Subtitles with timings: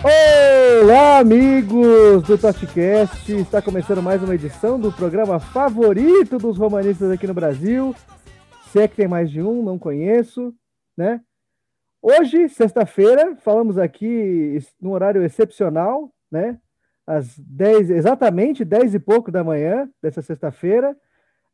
[0.00, 3.32] Olá, amigos do Totcast!
[3.32, 7.92] Está começando mais uma edição do programa favorito dos romanistas aqui no Brasil.
[8.68, 10.54] Se é que tem mais de um, não conheço,
[10.96, 11.20] né?
[12.00, 16.60] Hoje, sexta-feira, falamos aqui num horário excepcional, né?
[17.04, 20.96] Às 10, exatamente 10 e pouco da manhã dessa sexta-feira.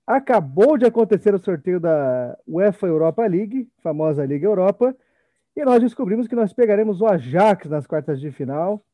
[0.06, 4.94] Acabou de acontecer o sorteio da UEFA Europa League, famosa Liga Europa,
[5.56, 8.84] e nós descobrimos que nós pegaremos o Ajax nas quartas de final.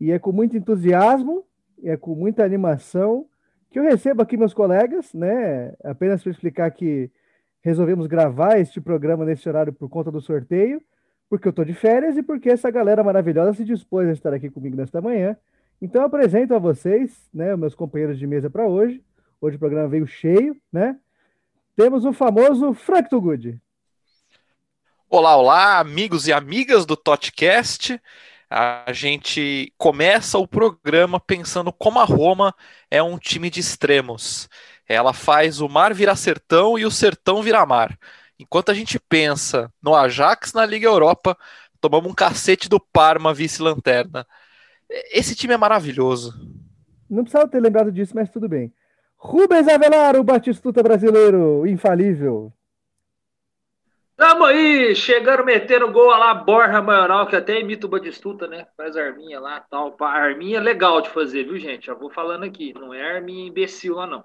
[0.00, 1.44] E é com muito entusiasmo,
[1.82, 3.26] é com muita animação
[3.70, 5.74] que eu recebo aqui meus colegas, né?
[5.82, 7.10] Apenas para explicar que
[7.60, 10.80] resolvemos gravar este programa nesse horário por conta do sorteio,
[11.28, 14.48] porque eu estou de férias e porque essa galera maravilhosa se dispôs a estar aqui
[14.48, 15.36] comigo nesta manhã.
[15.82, 19.02] Então eu apresento a vocês, né, meus companheiros de mesa para hoje.
[19.40, 20.96] Hoje o programa veio cheio, né?
[21.74, 23.60] Temos o famoso Frank Good.
[25.08, 27.98] Olá, olá, amigos e amigas do Totcast.
[28.50, 32.52] A gente começa o programa pensando como a Roma
[32.90, 34.48] é um time de extremos.
[34.88, 37.96] Ela faz o mar virar sertão e o sertão virar mar.
[38.36, 41.38] Enquanto a gente pensa no Ajax na Liga Europa,
[41.80, 44.26] tomamos um cacete do Parma vice-lanterna.
[45.12, 46.34] Esse time é maravilhoso.
[47.08, 48.72] Não precisava ter lembrado disso, mas tudo bem.
[49.16, 52.52] Rubens Avelar, o Batistuta brasileiro, infalível.
[54.16, 58.66] Tamo aí, chegando, metendo gol lá, Borja Maioral, que até imita o Batistuta, né?
[58.74, 59.94] Faz arminha lá tal.
[60.00, 61.86] Arminha legal de fazer, viu, gente?
[61.86, 64.24] Já vou falando aqui, não é arminha imbecil lá, não.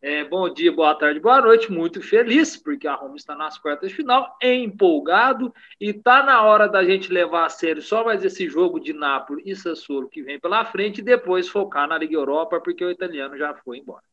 [0.00, 1.72] É, bom dia, boa tarde, boa noite.
[1.72, 6.68] Muito feliz, porque a Roma está nas quartas de final, empolgado, e tá na hora
[6.68, 10.38] da gente levar a sério só mais esse jogo de Nápoles e Sassuolo que vem
[10.38, 14.04] pela frente e depois focar na Liga Europa, porque o italiano já foi embora.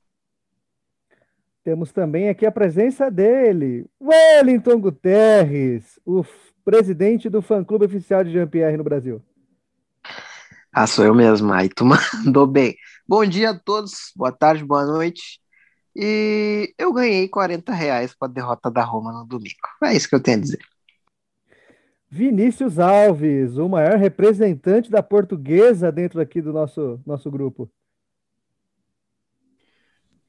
[1.64, 6.26] Temos também aqui a presença dele, Wellington Guterres, o
[6.66, 9.22] presidente do fã-clube oficial de Jean-Pierre no Brasil.
[10.74, 11.86] Ah, sou eu mesmo, aí tu
[12.26, 12.76] mandou bem.
[13.08, 15.40] Bom dia a todos, boa tarde, boa noite.
[15.96, 19.60] E eu ganhei 40 reais para a derrota da Roma no domingo.
[19.84, 20.60] É isso que eu tenho a dizer.
[22.10, 27.70] Vinícius Alves, o maior representante da portuguesa dentro aqui do nosso, nosso grupo.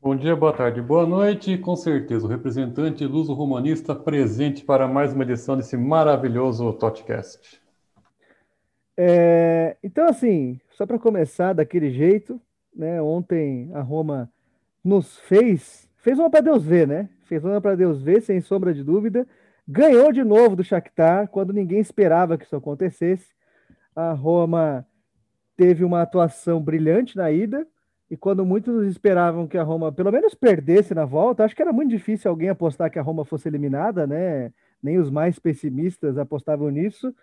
[0.03, 1.57] Bom dia, boa tarde, boa noite.
[1.57, 7.63] Com certeza, o representante luso-romanista presente para mais uma edição desse maravilhoso podcast.
[8.97, 12.41] É, então, assim, só para começar daquele jeito,
[12.75, 13.01] né?
[13.01, 14.29] Ontem a Roma
[14.83, 17.09] nos fez, fez uma para Deus ver, né?
[17.23, 19.25] Fez uma para Deus ver, sem sombra de dúvida.
[19.69, 23.29] Ganhou de novo do Shakhtar quando ninguém esperava que isso acontecesse.
[23.95, 24.85] A Roma
[25.57, 27.65] teve uma atuação brilhante na ida,
[28.13, 31.73] e quando muitos esperavam que a Roma pelo menos perdesse na volta, acho que era
[31.73, 34.53] muito difícil alguém apostar que a Roma fosse eliminada, né?
[34.83, 37.15] Nem os mais pessimistas apostavam nisso.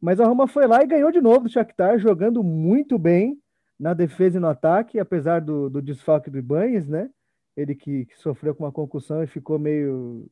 [0.00, 3.36] Mas a Roma foi lá e ganhou de novo do Shakhtar, jogando muito bem
[3.76, 7.10] na defesa e no ataque, apesar do, do desfalque do Ibanez, né?
[7.56, 10.28] Ele que, que, sofreu com uma concussão e ficou meio,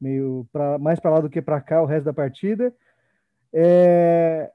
[0.00, 2.72] meio pra, mais para lá do que para cá o resto da partida.
[3.52, 4.52] É,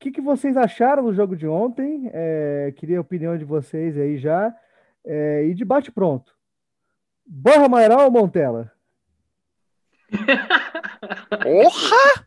[0.00, 2.10] que, que vocês acharam do jogo de ontem?
[2.12, 4.52] É, queria a opinião de vocês aí já.
[5.04, 6.34] É, e debate pronto.
[7.26, 8.72] Borra Mairal ou Montella?
[11.42, 12.26] Porra!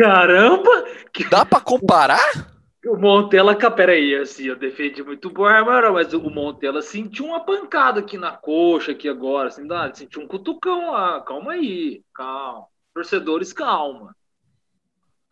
[0.00, 0.84] Caramba!
[1.30, 2.52] Dá para comparar?
[2.84, 7.44] O Montella, peraí, assim, eu defendi muito o Borja Mairal, mas o Montella sentiu uma
[7.44, 9.62] pancada aqui na coxa, aqui agora, assim,
[9.94, 11.20] sentiu um cutucão lá.
[11.20, 12.66] Calma aí, calma.
[12.92, 14.14] Torcedores, calma.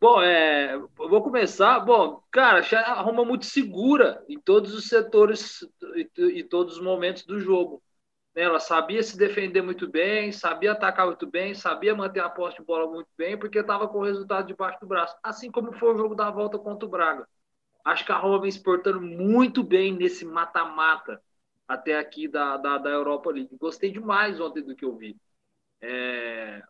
[0.01, 1.79] Bom, é, vou começar.
[1.81, 5.61] Bom, cara, a Roma muito segura em todos os setores
[6.17, 7.83] e todos os momentos do jogo.
[8.35, 8.43] Né?
[8.43, 12.65] Ela sabia se defender muito bem, sabia atacar muito bem, sabia manter a posse de
[12.65, 15.15] bola muito bem, porque estava com o resultado debaixo do braço.
[15.23, 17.29] Assim como foi o jogo da volta contra o Braga.
[17.85, 21.23] Acho que a Roma vem exportando muito bem nesse mata-mata
[21.69, 23.57] até aqui da, da, da Europa League.
[23.59, 25.17] Gostei demais ontem do que eu vi.
[25.81, 26.63] É...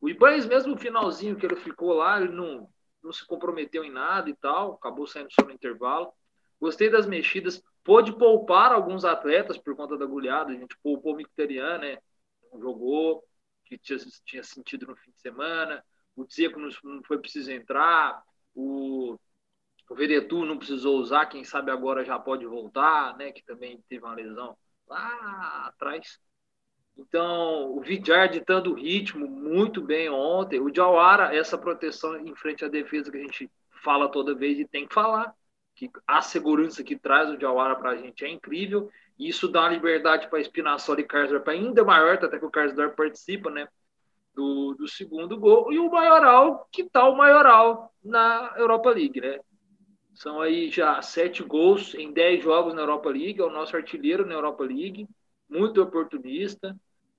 [0.00, 2.68] O Ibanez, mesmo no finalzinho que ele ficou lá, ele não,
[3.06, 6.12] não se comprometeu em nada e tal, acabou saindo só no intervalo.
[6.60, 11.16] Gostei das mexidas, pôde poupar alguns atletas por conta da agulhada, a gente poupou o
[11.16, 11.98] Micterian, né?
[12.52, 13.24] Não jogou,
[13.64, 18.22] que tinha, tinha sentido no fim de semana, o Dzeko não, não foi preciso entrar,
[18.54, 19.18] o,
[19.88, 23.32] o Veretu não precisou usar, quem sabe agora já pode voltar, né?
[23.32, 24.56] Que também teve uma lesão
[24.88, 26.18] lá atrás.
[26.96, 30.58] Então, o Vidjar ditando o ritmo muito bem ontem.
[30.58, 33.50] O Jawara, essa proteção em frente à defesa que a gente
[33.82, 35.34] fala toda vez e tem que falar.
[35.74, 38.90] Que a segurança que traz o Jawara para a gente é incrível.
[39.18, 42.96] E isso dá uma liberdade para Espinassoli e Karsdorp ainda maior, até que o Karsdorp
[42.96, 43.68] participa, né?
[44.34, 45.72] Do, do segundo gol.
[45.72, 49.38] E o Maioral, que tal tá o Maioral na Europa League, né?
[50.14, 53.40] São aí já sete gols em dez jogos na Europa League.
[53.40, 55.06] É o nosso artilheiro na Europa League.
[55.48, 56.74] Muito oportunista.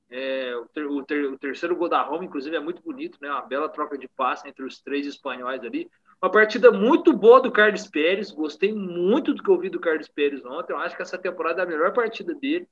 [0.10, 3.30] É, o, ter, o, ter, o, terceiro gol da Roma, inclusive, é muito bonito, né?
[3.30, 5.90] Uma bela troca de passe entre os três espanhóis ali.
[6.22, 8.32] Uma partida muito boa do Carlos Pérez.
[8.32, 10.74] Gostei muito do que eu vi do Carlos Pérez ontem.
[10.74, 12.68] Eu acho que essa temporada é a melhor partida dele.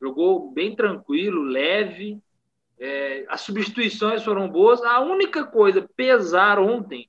[0.00, 2.20] Jogou bem tranquilo, leve.
[2.78, 4.82] É, as substituições foram boas.
[4.82, 7.08] A única coisa pesar ontem.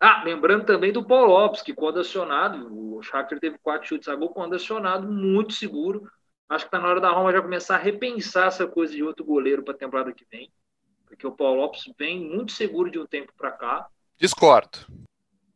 [0.00, 4.14] Ah, lembrando também do Paul Lopes, que quando acionado, o Shakhtar teve quatro chutes a
[4.14, 6.10] gol, quando acionado, muito seguro.
[6.48, 9.24] Acho que está na hora da Roma já começar a repensar essa coisa de outro
[9.24, 10.52] goleiro para a temporada que vem.
[11.06, 13.86] Porque o Paul Lopes vem muito seguro de um tempo para cá.
[14.18, 14.78] Discordo.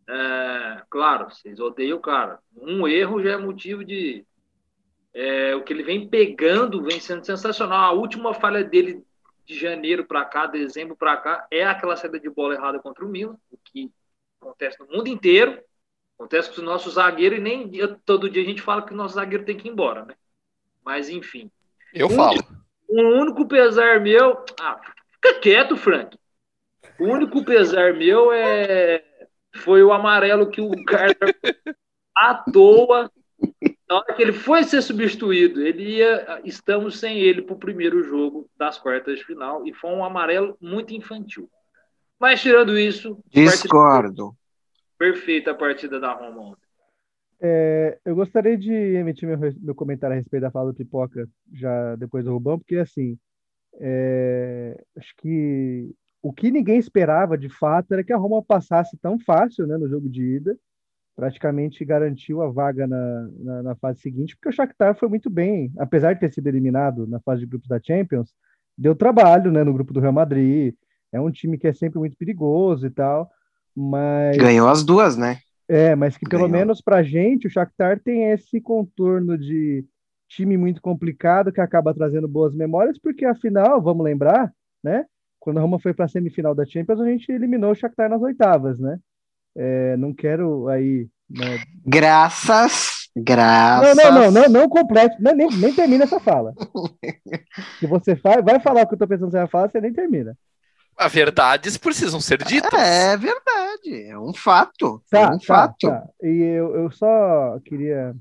[0.08, 2.38] É, claro, vocês odeiam o cara.
[2.56, 4.24] Um erro já é motivo de.
[5.12, 7.84] É, o que ele vem pegando vem sendo sensacional.
[7.84, 9.04] A última falha dele
[9.44, 13.08] de janeiro para cá, dezembro para cá, é aquela saída de bola errada contra o
[13.08, 13.90] Milan, o que
[14.40, 15.60] acontece no mundo inteiro.
[16.18, 17.70] Acontece com o nosso zagueiro e nem
[18.04, 20.14] todo dia a gente fala que o nosso zagueiro tem que ir embora, né?
[20.88, 21.50] Mas enfim.
[21.92, 22.38] Eu falo.
[22.88, 24.42] O único pesar meu.
[24.58, 24.80] Ah,
[25.12, 26.16] fica quieto, Frank.
[26.98, 29.04] O único pesar meu é
[29.54, 31.14] foi o amarelo que o cara
[32.16, 33.12] à toa
[33.86, 38.02] na hora que ele foi ser substituído, ele ia, estamos sem ele para o primeiro
[38.02, 41.50] jogo das quartas de final e foi um amarelo muito infantil.
[42.18, 44.34] Mas tirando isso, discordo.
[44.96, 46.67] Perfeita a partida da Roma ontem.
[47.40, 51.94] É, eu gostaria de emitir meu, meu, comentário a respeito da fala do Pipoca já
[51.96, 53.16] depois do Rubão, porque assim,
[53.80, 59.18] é, acho que o que ninguém esperava de fato era que a Roma passasse tão
[59.20, 60.58] fácil né, no jogo de ida,
[61.14, 65.72] praticamente garantiu a vaga na, na, na, fase seguinte, porque o Shakhtar foi muito bem,
[65.78, 68.32] apesar de ter sido eliminado na fase de grupos da Champions,
[68.76, 70.74] deu trabalho né, no grupo do Real Madrid,
[71.12, 73.30] é um time que é sempre muito perigoso e tal,
[73.74, 74.36] mas...
[74.36, 75.38] Ganhou as duas, né?
[75.68, 76.58] É, mas que pelo Ganhou.
[76.58, 79.84] menos pra gente, o Shakhtar tem esse contorno de
[80.26, 85.04] time muito complicado que acaba trazendo boas memórias, porque afinal, vamos lembrar, né?
[85.38, 88.22] Quando a Roma foi para a semifinal da Champions, a gente eliminou o Shakhtar nas
[88.22, 88.98] oitavas, né?
[89.56, 91.06] É, não quero aí.
[91.28, 91.58] Né...
[91.84, 93.96] Graças, graças.
[93.96, 96.54] Não, não, não, não, não completo, nem, nem termina essa fala.
[97.78, 99.92] Se você vai falar o que eu tô pensando que você vai falar, você nem
[99.92, 100.36] termina.
[100.98, 102.72] As verdades precisam ser ditas.
[102.72, 105.00] É, é verdade, é um fato.
[105.08, 105.88] Tá, é um tá, fato.
[105.88, 106.08] Tá.
[106.22, 108.16] E eu, eu só queria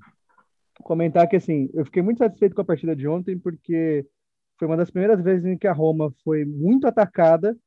[0.83, 4.05] comentar que assim, eu fiquei muito satisfeito com a partida de ontem, porque
[4.59, 7.57] foi uma das primeiras vezes em que a Roma foi muito atacada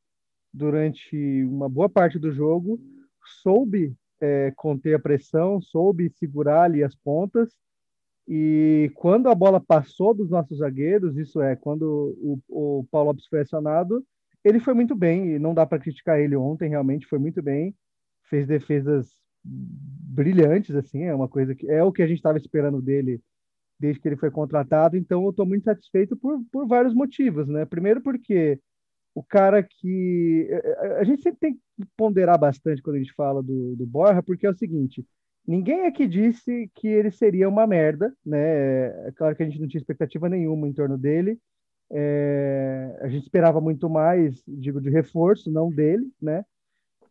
[0.52, 2.80] durante uma boa parte do jogo,
[3.42, 7.50] soube é, conter a pressão, soube segurar ali as pontas,
[8.28, 13.26] e quando a bola passou dos nossos zagueiros, isso é, quando o, o Paulo Lopes
[13.26, 14.04] foi acionado,
[14.44, 17.74] ele foi muito bem, e não dá para criticar ele ontem, realmente foi muito bem.
[18.28, 19.08] Fez defesas
[19.44, 23.20] brilhantes, assim, é uma coisa que é o que a gente estava esperando dele
[23.78, 27.64] desde que ele foi contratado, então eu estou muito satisfeito por, por vários motivos, né?
[27.64, 28.60] Primeiro porque
[29.14, 30.48] o cara que
[30.98, 31.60] a gente sempre tem que
[31.96, 35.04] ponderar bastante quando a gente fala do, do Borja, porque é o seguinte,
[35.46, 39.08] ninguém aqui disse que ele seria uma merda, né?
[39.08, 41.38] É claro que a gente não tinha expectativa nenhuma em torno dele,
[41.92, 46.44] é, a gente esperava muito mais, digo, de reforço, não dele, né?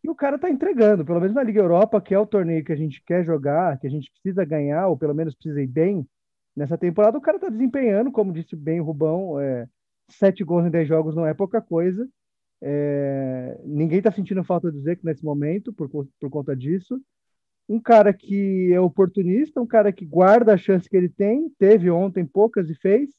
[0.01, 2.71] E o cara está entregando, pelo menos na Liga Europa, que é o torneio que
[2.71, 6.07] a gente quer jogar, que a gente precisa ganhar, ou pelo menos precisa ir bem.
[6.55, 9.67] Nessa temporada, o cara está desempenhando, como disse bem o Rubão, é,
[10.07, 12.07] sete gols em dez jogos não é pouca coisa.
[12.61, 16.99] É, ninguém está sentindo falta do Zeco nesse momento, por, por conta disso.
[17.67, 21.89] Um cara que é oportunista, um cara que guarda a chance que ele tem, teve
[21.91, 23.18] ontem poucas e fez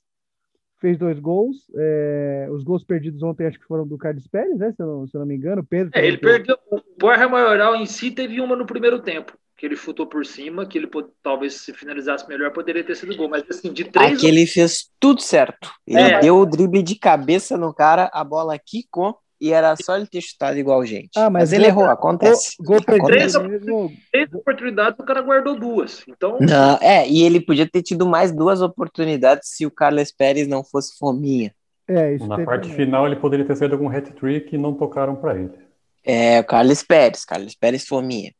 [0.81, 1.71] fez dois gols.
[1.77, 4.73] É, os gols perdidos ontem acho que foram do Carlos Pérez, né?
[4.73, 5.65] Se eu não, se eu não me engano.
[5.65, 6.57] Pedro é, ele perdeu.
[6.71, 9.33] O Borja Maioral em si teve uma no primeiro tempo.
[9.57, 10.89] Que ele chutou por cima, que ele
[11.23, 13.29] talvez se finalizasse melhor, poderia ter sido gol.
[13.29, 14.15] Mas assim, de três.
[14.15, 15.71] Aqui ele fez tudo certo.
[15.87, 16.21] Ele é.
[16.21, 20.21] deu o drible de cabeça no cara, a bola quicou e era só ele ter
[20.21, 21.11] chutado igual gente.
[21.17, 22.57] Ah, mas, mas ele errou, acontece.
[22.59, 23.39] Gol, gol acontece.
[23.39, 23.63] Três,
[24.11, 26.05] três oportunidades, o cara guardou duas.
[26.09, 26.37] Então...
[26.41, 30.63] Não, é, e ele podia ter tido mais duas oportunidades se o Carlos Pérez não
[30.63, 31.55] fosse fominha.
[31.89, 32.77] É, isso Na parte também.
[32.77, 35.53] final ele poderia ter feito algum hat-trick e não tocaram para ele.
[36.05, 38.33] É, o Carlos Pérez, Carlos Pérez fominha.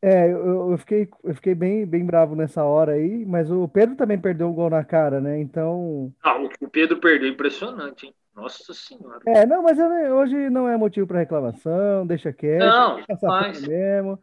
[0.00, 3.96] É, eu, eu, fiquei, eu fiquei bem, bem bravo nessa hora aí, mas o Pedro
[3.96, 5.40] também perdeu um gol na cara, né?
[5.40, 6.12] Então.
[6.22, 8.14] Ah, o Pedro perdeu impressionante, hein?
[8.38, 9.18] Nossa senhora.
[9.26, 12.60] É, não, mas eu, hoje não é motivo para reclamação, deixa quieto.
[12.60, 13.66] Não, mas...
[13.66, 14.18] mesmo.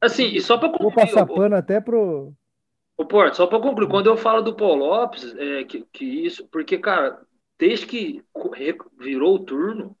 [0.00, 0.94] Assim, e só para concluir.
[0.94, 2.32] Vou passar pano até pro.
[2.96, 6.48] O Porto, só para concluir, quando eu falo do Paul Lopes, é, que, que isso,
[6.48, 7.20] porque, cara,
[7.58, 8.24] desde que
[8.98, 9.94] virou o turno,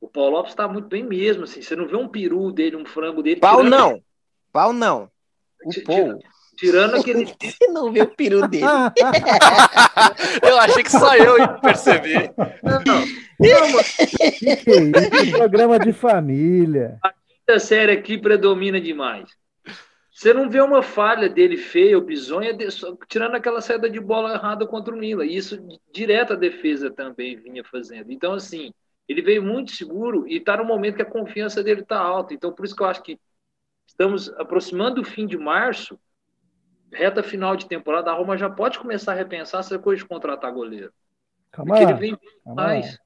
[0.00, 1.60] o Paul Lopes está muito bem mesmo, assim.
[1.60, 3.40] Você não vê um peru dele, um frango dele.
[3.40, 3.70] Pau tirando...
[3.70, 4.02] não.
[4.52, 5.10] Pau não.
[5.64, 6.18] O Paul.
[6.56, 7.26] Tirando aquele.
[7.40, 8.64] Você não vê o peru dele.
[10.42, 12.32] eu achei que só eu ia perceber.
[12.62, 13.02] Não, não.
[13.38, 14.82] Que que é
[15.22, 15.30] isso?
[15.32, 16.98] Programa de família.
[17.48, 19.28] A série aqui predomina demais.
[20.10, 24.00] Você não vê uma falha dele feia ou bizonha, de- só- tirando aquela saída de
[24.00, 25.26] bola errada contra o Milan.
[25.26, 28.10] E isso direto a defesa também vinha fazendo.
[28.10, 28.72] Então, assim,
[29.06, 32.32] ele veio muito seguro e está no momento que a confiança dele está alta.
[32.32, 33.18] Então, por isso que eu acho que
[33.86, 35.98] estamos aproximando do fim de março,
[36.92, 40.52] reta final de temporada, a Roma já pode começar a repensar essa coisa de contratar
[40.52, 40.92] goleiro.
[41.52, 41.98] Calma Porque ele lá.
[41.98, 42.68] vem Calma lá.
[42.68, 42.98] mais.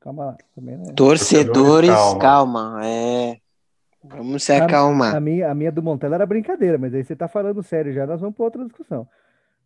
[0.00, 0.36] Calma lá.
[0.54, 0.92] Também não é.
[0.94, 2.20] Torcedores, Calma.
[2.20, 2.80] calma.
[2.84, 3.36] É.
[4.04, 5.14] Vamos se A- acalmar.
[5.14, 8.04] A minha, a minha do Montella era brincadeira, mas aí você tá falando sério já,
[8.06, 9.06] nós vamos para outra discussão.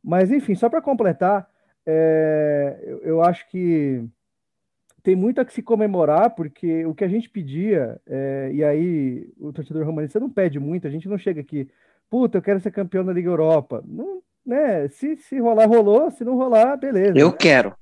[0.05, 1.49] Mas enfim, só para completar,
[1.87, 4.05] é, eu, eu acho que
[5.03, 9.33] tem muito a que se comemorar, porque o que a gente pedia, é, e aí
[9.38, 11.69] o torcedor romanista não pede muito, a gente não chega aqui,
[12.10, 13.82] puta, eu quero ser campeão da Liga Europa.
[13.86, 14.88] Não, né?
[14.88, 17.18] Se, se rolar, rolou, se não rolar, beleza.
[17.18, 17.36] Eu né?
[17.38, 17.75] quero.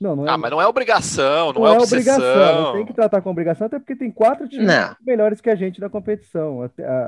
[0.00, 2.14] Não, não é, Ah, mas não é obrigação, não, não é é obsessão.
[2.16, 4.96] obrigação, não tem que tratar com obrigação, até porque tem quatro times Não.
[5.00, 6.58] melhores que a gente na competição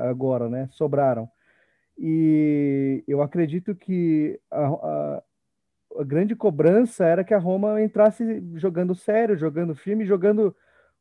[0.09, 0.69] agora, né?
[0.71, 1.27] Sobraram.
[1.97, 5.23] E eu acredito que a, a-
[5.99, 10.53] a grande cobrança era que a Roma entrasse jogando sério, jogando firme, jogando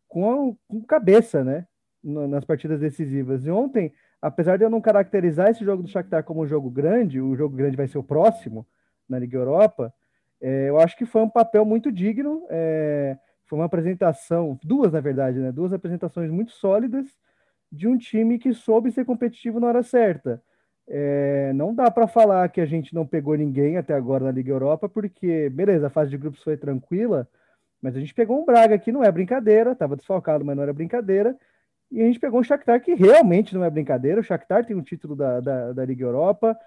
[0.08, 1.66] com, com cabeça, né?
[2.02, 3.44] na- Nas partidas decisivas.
[3.44, 3.92] E ontem,
[4.24, 7.54] apesar de eu não caracterizar esse jogo do Shakhtar como um jogo grande, o jogo
[7.54, 8.66] grande vai ser o próximo
[9.06, 9.92] na Liga Europa,
[10.40, 12.46] é, eu acho que foi um papel muito digno.
[12.50, 15.52] é, foi uma apresentação, duas na verdade, né?
[15.52, 17.06] Duas apresentações muito sólidas
[17.70, 20.42] de um time que soube ser competitivo na hora certa.
[20.88, 24.50] É, não dá para falar que a gente não pegou ninguém até agora na Liga
[24.50, 27.28] Europa, porque, beleza, a fase de grupos foi tranquila,
[27.82, 30.72] mas a gente pegou um Braga que não é brincadeira, estava desfalcado, mas não era
[30.72, 31.36] brincadeira,
[31.94, 34.20] e a gente pegou um Shakhtar que realmente não é brincadeira.
[34.20, 36.58] O Shakhtar tem um título da, da, da Liga Europa,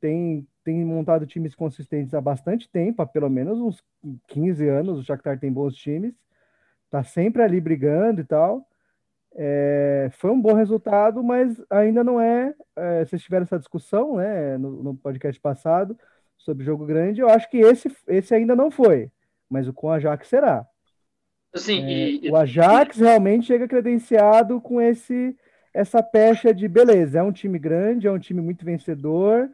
[0.00, 3.82] tem, tem montado times consistentes há bastante tempo, há pelo menos uns
[4.28, 5.00] 15 anos.
[5.00, 6.14] O Shakhtar tem bons times,
[6.88, 8.64] tá sempre ali brigando e tal.
[9.34, 12.54] É, foi um bom resultado, mas ainda não é.
[12.76, 15.98] é vocês tiveram essa discussão né, no, no podcast passado
[16.38, 17.20] sobre jogo grande.
[17.20, 19.10] Eu acho que esse, esse ainda não foi,
[19.50, 20.64] mas o com a Ajax será.
[21.54, 25.36] Assim, É, e, o Ajax realmente chega credenciado com esse
[25.72, 29.50] essa pecha de beleza, é um time grande, é um time muito vencedor,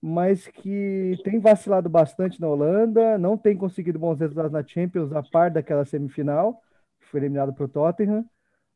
[0.00, 5.22] mas que tem vacilado bastante na Holanda, não tem conseguido bons resultados na Champions, a
[5.24, 6.62] par daquela semifinal,
[7.00, 8.24] que foi eliminado para o Tottenham.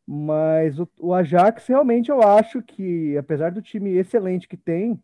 [0.06, 5.00] Mas o, o Ajax realmente eu acho que, apesar do time excelente que tem,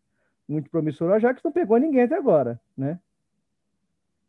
[0.48, 2.98] muito promissor, o Ajax não pegou ninguém até agora, né?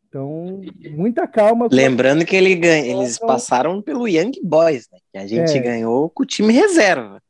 [0.08, 0.60] Então,
[0.90, 1.68] muita calma.
[1.70, 4.98] Lembrando que ele ganha, eles passaram pelo Young Boys, né?
[5.12, 5.60] Que a gente É.
[5.60, 7.22] ganhou com o time reserva.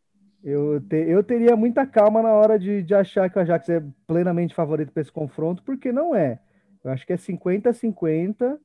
[0.45, 3.83] Eu, te- eu teria muita calma na hora de, de achar que o Ajax é
[4.07, 6.39] plenamente favorito para esse confronto, porque não é.
[6.85, 8.59] Eu acho que é 50-50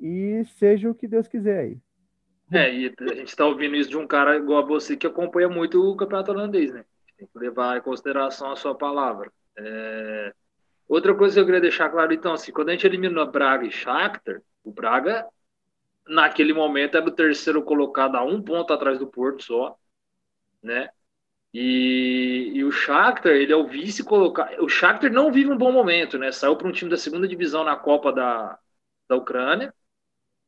[0.00, 1.78] e seja o que Deus quiser aí.
[2.50, 5.48] É, e a gente está ouvindo isso de um cara igual a você que acompanha
[5.48, 6.84] muito o campeonato holandês, né?
[7.18, 9.30] Tem que levar em consideração a sua palavra.
[9.58, 10.32] É,
[10.88, 13.70] Outra coisa que eu queria deixar claro, então, assim, quando a gente eliminou Braga e
[13.70, 15.26] Shakhtar, o Braga,
[16.08, 19.76] naquele momento, era o terceiro colocado a um ponto atrás do Porto só,
[20.62, 20.90] né?
[21.52, 24.62] E, e o Shakhtar, ele é o vice colocado.
[24.62, 26.32] O Shakhtar não vive um bom momento, né?
[26.32, 28.58] Saiu para um time da segunda divisão na Copa da,
[29.08, 29.72] da Ucrânia.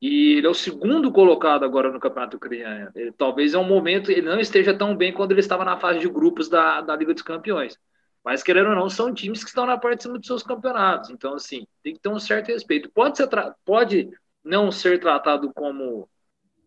[0.00, 2.93] E ele é o segundo colocado agora no Campeonato Ucraniano.
[2.95, 6.00] Ele, talvez é um momento, ele não esteja tão bem quando ele estava na fase
[6.00, 7.78] de grupos da, da Liga dos Campeões.
[8.26, 11.11] Mas, querendo ou não, são times que estão na parte de cima dos seus campeonatos.
[11.11, 12.90] Então, assim, tem que ter um certo respeito.
[12.90, 14.11] Pode, ser tra- pode
[14.42, 16.09] não ser tratado como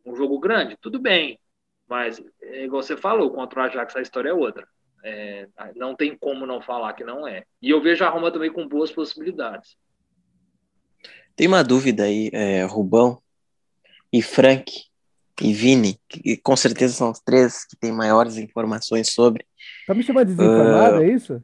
[0.06, 0.78] um jogo grande?
[0.80, 1.38] Tudo bem.
[1.86, 4.66] Mas, é igual você falou, contra o Ajax a história é outra.
[5.04, 7.44] É, não tem como não falar que não é.
[7.62, 9.76] E eu vejo a Roma também com boas possibilidades.
[11.36, 13.22] Tem uma dúvida aí, é, Rubão
[14.14, 14.72] e Frank
[15.42, 19.46] e Vini, que com certeza são os três que têm maiores informações sobre.
[19.88, 21.04] Tá me chamando de desinformado, Ah.
[21.04, 21.42] é isso?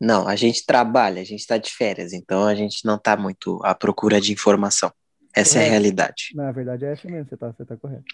[0.00, 3.58] Não, a gente trabalha, a gente está de férias, então a gente não está muito
[3.64, 4.92] à procura de informação.
[5.34, 5.70] Essa é a Correto.
[5.72, 6.24] realidade.
[6.34, 8.04] Na verdade é essa mesmo, você tá, você tá correto.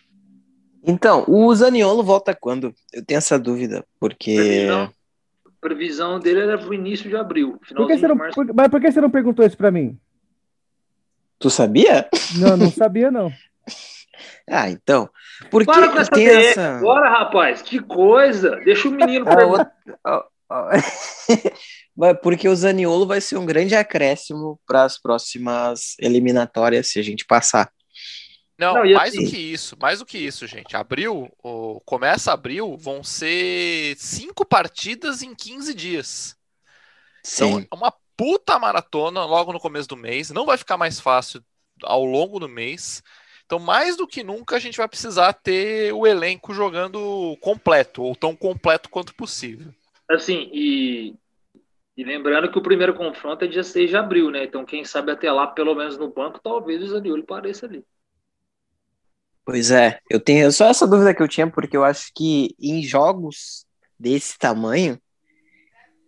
[0.84, 2.74] Então, o Zaniolo volta quando?
[2.92, 4.34] Eu tenho essa dúvida, porque.
[4.36, 4.92] Previsão,
[5.60, 7.60] previsão dele era pro início de abril.
[7.74, 8.34] Por que você não, março.
[8.34, 9.96] por- mas por que você não perguntou isso pra mim?
[11.38, 12.08] Tu sabia?
[12.38, 13.30] Não, não sabia, não.
[14.48, 15.08] Ah, então.
[15.50, 16.76] Porque Para com essa essa.
[16.76, 17.62] agora, rapaz.
[17.62, 18.56] Que coisa.
[18.64, 19.72] Deixa o menino outra-.
[20.04, 20.22] Vai-
[22.22, 27.24] Porque o Zaniolo vai ser um grande acréscimo para as próximas eliminatórias se a gente
[27.26, 27.70] passar.
[28.58, 30.76] Não, Não, mais assim- do que isso, mais do que isso, gente.
[30.76, 36.36] Abril, o, começa abril, vão ser cinco partidas em 15 dias.
[37.24, 37.66] Então Sim.
[37.70, 40.30] é uma puta maratona logo no começo do mês.
[40.30, 41.42] Não vai ficar mais fácil
[41.82, 43.02] ao longo do mês.
[43.44, 48.16] Então, mais do que nunca, a gente vai precisar ter o elenco jogando completo, ou
[48.16, 49.74] tão completo quanto possível.
[50.16, 51.14] Assim, e,
[51.96, 54.44] e lembrando que o primeiro confronto é dia 6 de abril, né?
[54.44, 57.84] Então, quem sabe até lá, pelo menos no banco, talvez o Zaniolo pareça ali.
[59.44, 62.82] Pois é, eu tenho só essa dúvida que eu tinha, porque eu acho que em
[62.82, 63.66] jogos
[63.98, 65.00] desse tamanho,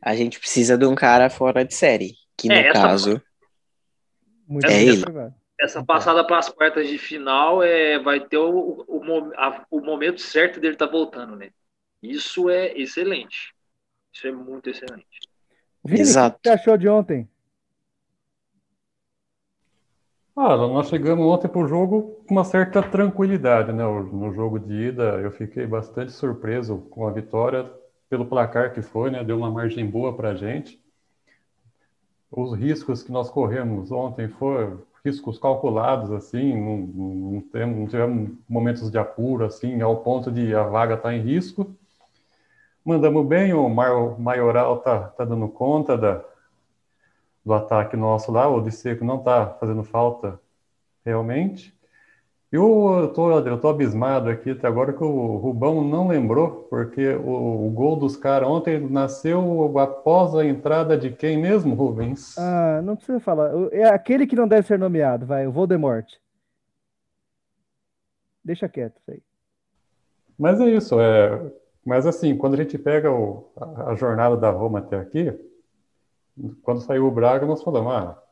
[0.01, 2.15] a gente precisa de um cara fora de série.
[2.37, 3.23] Que no É, essa- caso.
[4.47, 5.05] Muito É ele.
[5.59, 9.81] Essa passada para as quartas de final é, vai ter o, o, mo- a- o
[9.81, 11.51] momento certo dele estar voltando, né?
[12.03, 13.55] Isso é excelente.
[14.15, 15.05] Isso é muito excelente.
[15.85, 16.37] Vini, Exato.
[16.37, 17.29] o que você achou de ontem?
[20.37, 23.85] Ah, nós chegamos ontem para o jogo com uma certa tranquilidade, né?
[23.85, 27.71] No jogo de ida, eu fiquei bastante surpreso com a vitória
[28.09, 29.23] pelo placar que foi, né?
[29.23, 30.83] Deu uma margem boa para a gente.
[32.31, 38.31] Os riscos que nós corremos ontem foram riscos calculados, assim, não, não, temos, não tivemos
[38.49, 41.77] momentos de apuro, assim, ao ponto de a vaga estar em risco.
[42.85, 46.23] Mandamos bem, o Maioral tá, tá dando conta da,
[47.43, 50.39] do ataque nosso lá, o Seco não tá fazendo falta
[51.03, 51.75] realmente.
[52.53, 57.15] E eu tô, eu tô abismado aqui até agora que o Rubão não lembrou, porque
[57.15, 62.37] o, o gol dos caras ontem nasceu após a entrada de quem mesmo, Rubens?
[62.39, 63.51] Ah, não precisa falar.
[63.73, 66.07] É aquele que não deve ser nomeado, vai, o Voldemort.
[68.45, 69.23] Deixa quieto isso aí.
[70.39, 71.51] Mas é isso, é.
[71.85, 75.33] Mas assim, quando a gente pega o- a, a jornada da Roma até aqui,
[76.63, 78.23] quando saiu o Braga, nós falamos, ah,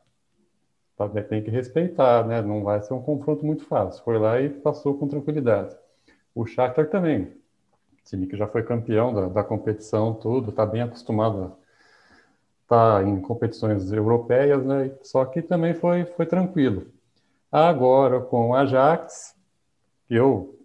[0.97, 2.41] tá, tem que respeitar, né?
[2.41, 4.03] Não vai ser um confronto muito fácil.
[4.03, 5.75] Foi lá e passou com tranquilidade.
[6.35, 7.33] O Shakhtar também,
[8.05, 11.51] time que já foi campeão da, da competição, tudo, tá bem acostumado a
[12.63, 14.91] estar em competições europeias, né?
[15.03, 16.87] Só que também foi, foi tranquilo.
[17.51, 19.35] Agora, com o Ajax,
[20.09, 20.55] eu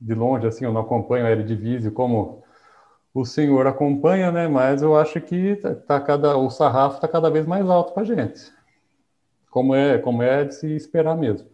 [0.00, 2.42] de longe, assim, eu não acompanho a Eredivisie como
[3.14, 4.48] o senhor acompanha, né?
[4.48, 8.04] Mas eu acho que tá, tá cada, o sarrafo está cada vez mais alto para
[8.04, 8.52] gente.
[9.50, 11.48] Como é, como é de se esperar mesmo.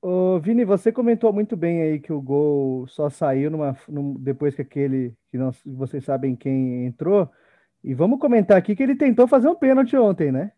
[0.00, 4.54] Ô, Vini, você comentou muito bem aí que o gol só saiu numa, num- depois
[4.54, 7.30] que aquele, que não, vocês sabem quem entrou.
[7.82, 10.52] E vamos comentar aqui que ele tentou fazer um pênalti ontem, né?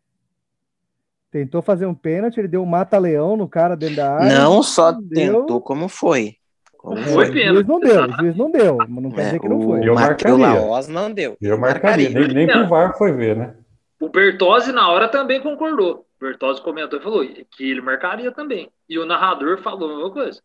[1.31, 4.39] Tentou fazer um pênalti, ele deu um mata-leão no cara dentro da área.
[4.39, 5.41] Não só deu.
[5.41, 6.37] tentou, como foi.
[6.79, 9.25] Como Foi O juiz pênalti, não deu, o juiz não deu, mas não quer É,
[9.25, 9.89] dizer que não o foi.
[9.89, 10.61] Eu Matheus marcaria.
[10.61, 11.37] Laos não deu.
[11.41, 13.55] Eu marcaria, nem, nem pro VAR foi ver, né?
[14.01, 16.07] O Bertozzi, na hora, também concordou.
[16.17, 18.71] O Bertozzi comentou e falou que ele marcaria também.
[18.89, 20.41] E o narrador falou a mesma coisa.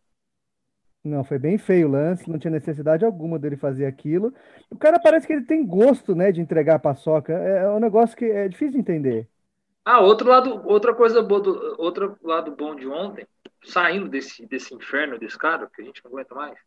[1.04, 4.34] Não, foi bem feio o lance, não tinha necessidade alguma dele fazer aquilo.
[4.70, 7.34] O cara parece que ele tem gosto, né, de entregar a paçoca.
[7.34, 9.28] É um negócio que é difícil de entender.
[9.84, 13.28] Ah, outro lado, outra coisa boa, do, outro lado bom de ontem,
[13.64, 16.58] saindo desse, desse inferno desse cara, que a gente não aguenta mais.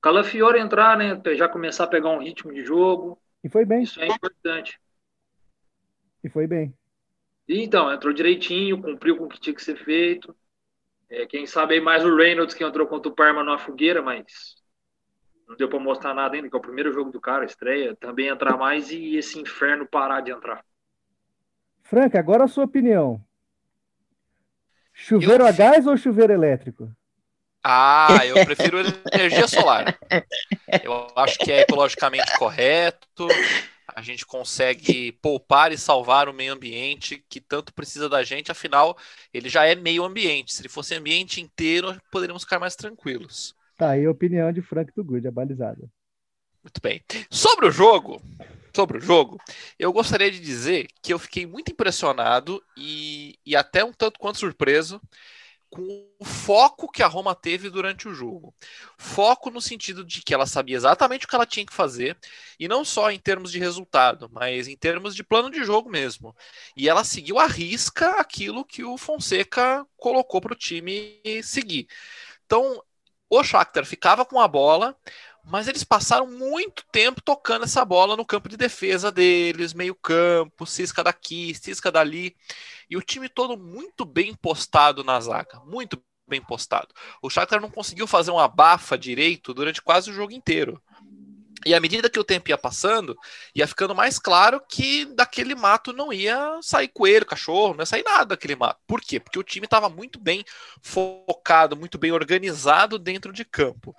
[0.00, 1.20] Calafiore entrar, né?
[1.34, 3.20] Já começar a pegar um ritmo de jogo.
[3.44, 4.80] E foi bem, Isso é importante.
[6.24, 6.74] e foi bem.
[7.48, 10.34] E, então, entrou direitinho, cumpriu com o que tinha que ser feito.
[11.08, 14.56] É, quem sabe aí mais o Reynolds que entrou contra o Parma numa fogueira, mas
[15.46, 17.94] não deu para mostrar nada ainda, que é o primeiro jogo do cara, estreia.
[17.96, 20.64] Também entrar mais e esse inferno parar de entrar.
[21.88, 23.22] Franca, agora a sua opinião.
[24.92, 26.90] Chuveiro Eu- a gás ou chuveiro elétrico?
[27.62, 28.78] Ah, eu prefiro
[29.12, 29.98] energia solar.
[30.84, 33.26] Eu acho que é ecologicamente correto.
[33.94, 38.96] A gente consegue poupar e salvar o meio ambiente que tanto precisa da gente, afinal,
[39.32, 40.52] ele já é meio ambiente.
[40.52, 43.54] Se ele fosse ambiente inteiro, poderíamos ficar mais tranquilos.
[43.76, 45.88] Tá aí a opinião de Frank do Good, abalizada.
[46.66, 47.00] Muito bem.
[47.30, 48.20] Sobre o jogo,
[48.74, 49.38] sobre o jogo,
[49.78, 54.40] eu gostaria de dizer que eu fiquei muito impressionado e, e até um tanto quanto
[54.40, 55.00] surpreso
[55.70, 58.52] com o foco que a Roma teve durante o jogo.
[58.98, 62.18] Foco no sentido de que ela sabia exatamente o que ela tinha que fazer,
[62.58, 66.34] e não só em termos de resultado, mas em termos de plano de jogo mesmo.
[66.76, 71.86] E ela seguiu à risca aquilo que o Fonseca colocou para o time seguir.
[72.44, 72.82] Então,
[73.30, 74.96] o Shakhtar ficava com a bola,
[75.46, 80.66] mas eles passaram muito tempo tocando essa bola no campo de defesa deles, meio campo,
[80.66, 82.34] cisca daqui, cisca dali,
[82.90, 86.88] e o time todo muito bem postado na zaga, muito bem postado.
[87.22, 90.82] O Shakhtar não conseguiu fazer um abafa direito durante quase o jogo inteiro.
[91.64, 93.16] E à medida que o tempo ia passando,
[93.54, 98.04] ia ficando mais claro que daquele mato não ia sair coelho, cachorro, não ia sair
[98.04, 98.80] nada daquele mato.
[98.86, 99.18] Por quê?
[99.18, 100.44] Porque o time estava muito bem
[100.82, 103.96] focado, muito bem organizado dentro de campo.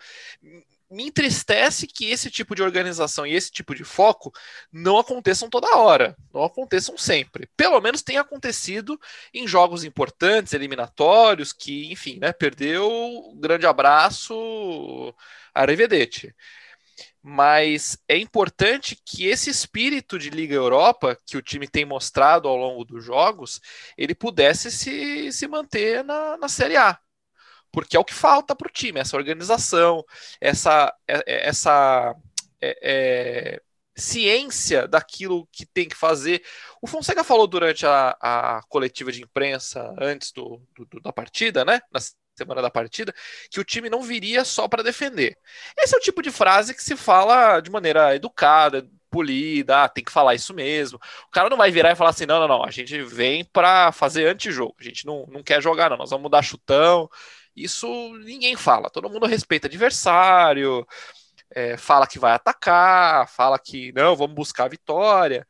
[0.89, 4.31] Me entristece que esse tipo de organização e esse tipo de foco
[4.71, 7.49] não aconteçam toda hora, não aconteçam sempre.
[7.57, 8.97] Pelo menos tem acontecido
[9.33, 12.89] em jogos importantes, eliminatórios, que, enfim, né, perdeu.
[13.35, 15.13] Grande abraço,
[15.53, 16.33] Arrivederci
[17.21, 22.55] mas é importante que esse espírito de Liga Europa que o time tem mostrado ao
[22.55, 23.59] longo dos jogos,
[23.97, 26.97] ele pudesse se, se manter na, na Série A.
[27.71, 30.03] Porque é o que falta para o time, essa organização,
[30.41, 32.15] essa, é, é, essa
[32.61, 33.61] é, é,
[33.95, 36.43] ciência daquilo que tem que fazer.
[36.81, 41.79] O Fonseca falou durante a, a coletiva de imprensa antes do, do, da partida, né?
[41.91, 41.99] Na
[42.37, 43.13] semana da partida,
[43.49, 45.35] que o time não viria só para defender.
[45.77, 50.03] Esse é o tipo de frase que se fala de maneira educada, polida, ah, tem
[50.03, 50.99] que falar isso mesmo.
[51.27, 53.91] O cara não vai virar e falar assim: não, não, não, a gente vem para
[53.91, 57.09] fazer antijogo, a gente não, não quer jogar, não, nós vamos dar chutão.
[57.57, 57.87] Isso
[58.19, 60.85] ninguém fala, todo mundo respeita adversário,
[61.49, 65.47] é, fala que vai atacar, fala que não, vamos buscar a vitória.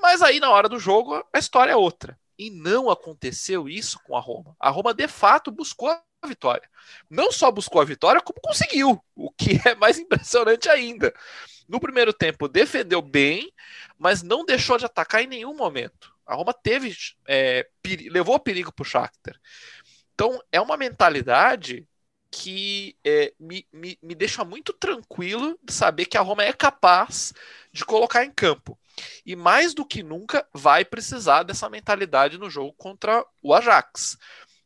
[0.00, 2.18] Mas aí na hora do jogo a história é outra.
[2.38, 4.56] E não aconteceu isso com a Roma.
[4.58, 6.68] A Roma, de fato, buscou a vitória.
[7.08, 11.14] Não só buscou a vitória, como conseguiu, o que é mais impressionante ainda.
[11.68, 13.52] No primeiro tempo, defendeu bem,
[13.98, 16.14] mas não deixou de atacar em nenhum momento.
[16.26, 16.94] A Roma teve
[17.28, 17.66] é,
[18.10, 19.36] levou perigo para o Shakhtar.
[20.16, 21.86] Então, é uma mentalidade
[22.30, 27.34] que é, me, me, me deixa muito tranquilo de saber que a Roma é capaz
[27.70, 28.78] de colocar em campo.
[29.26, 34.16] E mais do que nunca vai precisar dessa mentalidade no jogo contra o Ajax.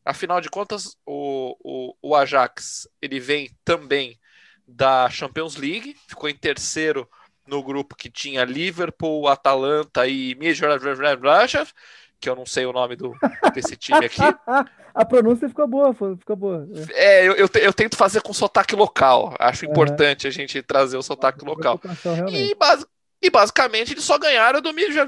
[0.05, 4.17] Afinal de contas, o, o, o Ajax ele vem também
[4.65, 7.09] da Champions League, ficou em terceiro
[7.45, 11.73] no grupo que tinha Liverpool, Atalanta e Mijorajajajaj,
[12.21, 13.13] que eu não sei o nome do,
[13.53, 14.21] desse time aqui.
[14.93, 16.67] A pronúncia ficou boa, ficou boa.
[16.93, 19.33] É, eu, eu, eu tento fazer com sotaque local.
[19.39, 19.71] Acho uhum.
[19.71, 21.81] importante a gente trazer o sotaque local.
[22.29, 22.85] E, base,
[23.21, 25.07] e basicamente eles só ganharam do Mídia.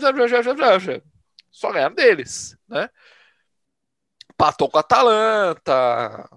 [1.52, 2.90] Só ganharam deles, né?
[4.36, 6.30] Patou com a Atalanta,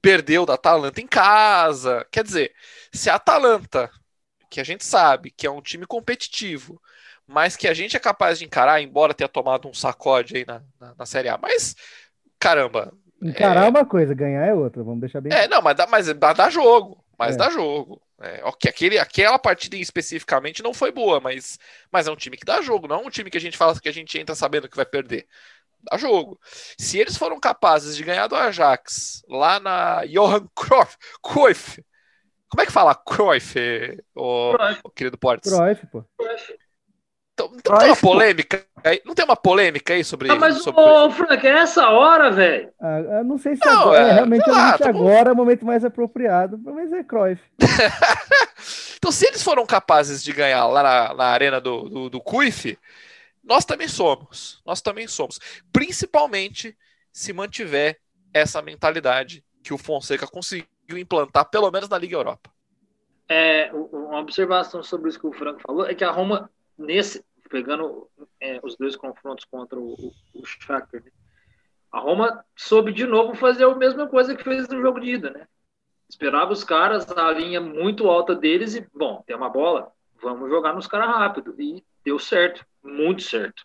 [0.00, 2.06] perdeu da Atalanta em casa.
[2.10, 2.54] Quer dizer,
[2.92, 3.90] se a Atalanta,
[4.48, 6.80] que a gente sabe que é um time competitivo,
[7.32, 10.62] mas que a gente é capaz de encarar, embora tenha tomado um sacode aí na,
[10.80, 11.74] na, na Série A, mas
[12.38, 12.92] caramba.
[13.20, 15.32] Encarar é uma coisa, ganhar é outra, vamos deixar bem.
[15.32, 17.38] É, não, mas dá, mas dá, dá jogo, mas é.
[17.38, 18.00] dá jogo.
[18.20, 21.58] É, ok, aquele, aquela partida especificamente não foi boa, mas,
[21.90, 23.78] mas é um time que dá jogo, não é um time que a gente fala
[23.80, 25.26] que a gente entra sabendo que vai perder.
[25.90, 26.38] Dá jogo.
[26.78, 31.82] Se eles foram capazes de ganhar do Ajax lá na Johan Cruyff, Cruyff
[32.52, 33.58] como é que fala Cruyff,
[34.14, 34.52] o,
[34.84, 35.50] o querido Portes?
[35.50, 36.04] Cruyff, pô.
[37.34, 40.82] Então, não tem uma polêmica aí, não tem uma polêmica aí sobre ah, mas, sobre...
[40.82, 42.70] ô, Frank, é essa hora, velho.
[42.78, 45.64] Ah, não sei se não, agora, é, é realmente lá, tá agora é o momento
[45.64, 47.42] mais apropriado, mas é Cruyff.
[48.98, 52.78] então, se eles foram capazes de ganhar lá na, na arena do, do, do Cuif,
[53.42, 54.60] nós também somos.
[54.64, 55.40] Nós também somos.
[55.72, 56.76] Principalmente
[57.10, 57.98] se mantiver
[58.32, 60.66] essa mentalidade que o Fonseca conseguiu
[60.98, 62.50] implantar, pelo menos na Liga Europa.
[63.28, 66.50] É, uma observação sobre isso que o Franco falou é que a Roma
[66.82, 68.08] nesse, pegando
[68.40, 71.10] é, os dois confrontos contra o, o, o Shakhtar, né?
[71.92, 75.30] a Roma soube de novo fazer a mesma coisa que fez no jogo de ida,
[75.30, 75.46] né?
[76.08, 79.92] Esperava os caras na linha muito alta deles e, bom, tem uma bola,
[80.22, 81.54] vamos jogar nos caras rápido.
[81.58, 83.64] E deu certo, muito certo.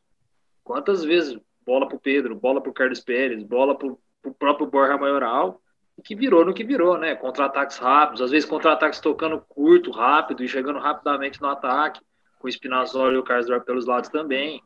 [0.64, 5.62] Quantas vezes bola pro Pedro, bola pro Carlos Pérez, bola pro, pro próprio Borja Maioral,
[6.04, 7.16] que virou no que virou, né?
[7.16, 12.02] Contra-ataques rápidos, às vezes contra-ataques tocando curto, rápido e chegando rapidamente no ataque
[12.40, 14.62] com o Spinazzola e o Karsdorp pelos lados também.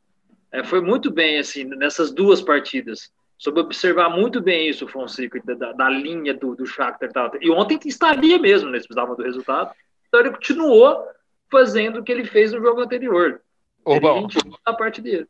[0.51, 3.11] É, foi muito bem, assim, nessas duas partidas.
[3.37, 7.31] Soube observar muito bem isso, Fonseca, da, da linha do, do Shakhtar e tal.
[7.41, 8.77] E ontem estaria mesmo, né?
[8.77, 9.71] Eles precisavam do resultado.
[10.07, 11.07] Então ele continuou
[11.49, 13.41] fazendo o que ele fez no jogo anterior.
[13.85, 14.27] Rubão,
[14.63, 15.27] a parte dele.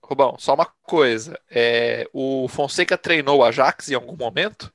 [0.00, 1.38] Rubão, só uma coisa.
[1.50, 4.72] É, o Fonseca treinou o Ajax em algum momento?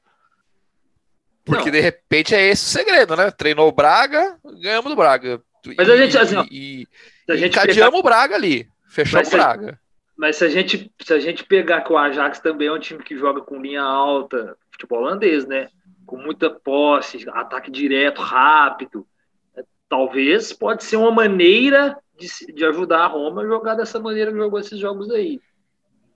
[1.45, 1.71] Porque Não.
[1.71, 3.31] de repente é esse o segredo, né?
[3.31, 5.41] Treinou o Braga, ganhamos do Braga.
[5.77, 6.87] Mas a gente, assim, ó, e,
[7.29, 7.97] a gente encadeamos pegar...
[7.97, 8.67] o Braga ali.
[8.89, 9.79] Fechamos o Braga.
[10.15, 13.03] Mas se a, gente, se a gente pegar que o Ajax também é um time
[13.03, 15.69] que joga com linha alta, futebol holandês, né?
[16.05, 19.07] Com muita posse, ataque direto, rápido.
[19.55, 24.31] É, talvez pode ser uma maneira de, de ajudar a Roma a jogar dessa maneira
[24.31, 25.41] que jogou esses jogos aí.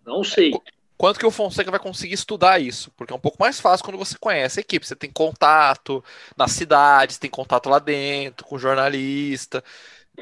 [0.05, 0.51] Não sei.
[0.97, 3.97] Quanto que o Fonseca vai conseguir estudar isso, porque é um pouco mais fácil quando
[3.97, 6.03] você conhece a equipe, você tem contato
[6.35, 9.63] nas cidades, tem contato lá dentro com jornalista.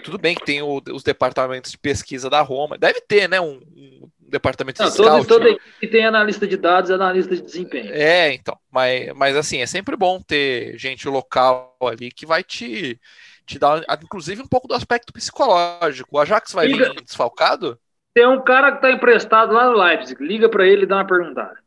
[0.04, 3.62] Tudo bem que tem o, os departamentos de pesquisa da Roma, deve ter, né, um,
[3.76, 5.28] um departamento Não, de toda, scout.
[5.28, 7.94] toda equipe tem analista de dados e analista de desempenho.
[7.94, 13.00] É, então, mas, mas assim, é sempre bom ter gente local ali que vai te,
[13.46, 16.10] te dar, inclusive, um pouco do aspecto psicológico.
[16.18, 16.94] O Ajax vai Liga.
[16.94, 17.80] vir desfalcado?
[18.16, 20.24] Tem um cara que tá emprestado lá no Leipzig.
[20.24, 21.60] Liga pra ele e dá uma perguntada.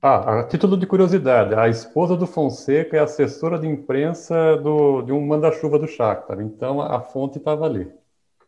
[0.00, 5.12] Ah, a título de curiosidade, a esposa do Fonseca é assessora de imprensa do, de
[5.12, 7.86] um manda-chuva do Shakhtar, então a fonte estava ali.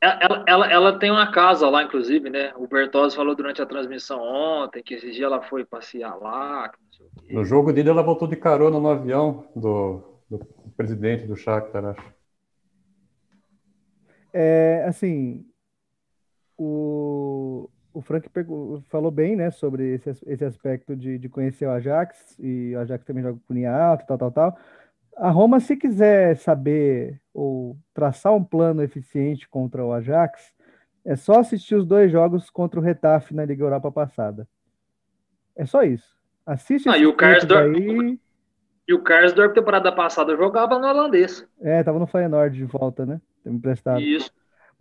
[0.00, 2.54] Ela, ela, ela tem uma casa lá, inclusive, né?
[2.56, 6.70] O Bertozzi falou durante a transmissão ontem que esse dia ela foi passear lá.
[6.70, 7.34] que não sei o quê.
[7.34, 10.38] No jogo dele, ela voltou de carona no avião do, do
[10.74, 12.12] presidente do Shakhtar, acho.
[14.32, 15.44] É, assim,
[16.62, 18.28] o, o Frank
[18.88, 23.04] falou bem, né, sobre esse, esse aspecto de, de conhecer o Ajax, e o Ajax
[23.04, 24.58] também joga com linha alta, tal, tal, tal.
[25.16, 30.52] A Roma, se quiser saber ou traçar um plano eficiente contra o Ajax,
[31.04, 34.48] é só assistir os dois jogos contra o Retafe na Liga Europa passada.
[35.56, 36.16] É só isso.
[36.46, 38.18] Assiste Ah, e o Karsdorp- aí.
[38.88, 41.46] E o Karsdorp, temporada passada, jogava no holandês.
[41.60, 43.20] É, tava no Feyenoord de volta, né?
[43.44, 44.00] Emprestado.
[44.00, 44.30] Isso.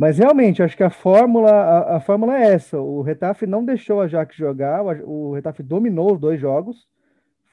[0.02, 2.82] Mas realmente, acho que a fórmula, a, a fórmula é essa.
[2.82, 6.90] O Retafe não deixou o Ajax jogar, o, o dominou os dois jogos.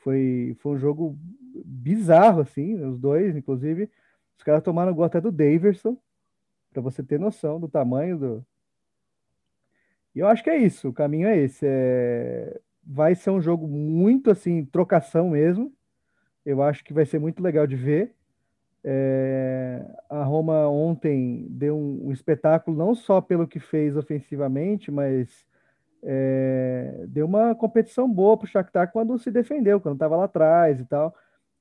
[0.02, 1.18] Foi, foi um jogo
[1.62, 3.90] bizarro, assim, os dois, inclusive.
[4.38, 5.94] Os caras tomaram gol até do Daverson,
[6.72, 8.46] para você ter noção do tamanho do.
[10.14, 11.66] E eu acho que é isso, o caminho é esse.
[11.68, 12.58] É...
[12.82, 15.70] Vai ser um jogo muito assim, trocação mesmo.
[16.46, 18.14] Eu acho que vai ser muito legal de ver.
[18.84, 25.44] É, a Roma ontem deu um, um espetáculo não só pelo que fez ofensivamente, mas
[26.02, 30.80] é, deu uma competição boa para o Shakhtar quando se defendeu, quando estava lá atrás
[30.80, 31.14] e tal.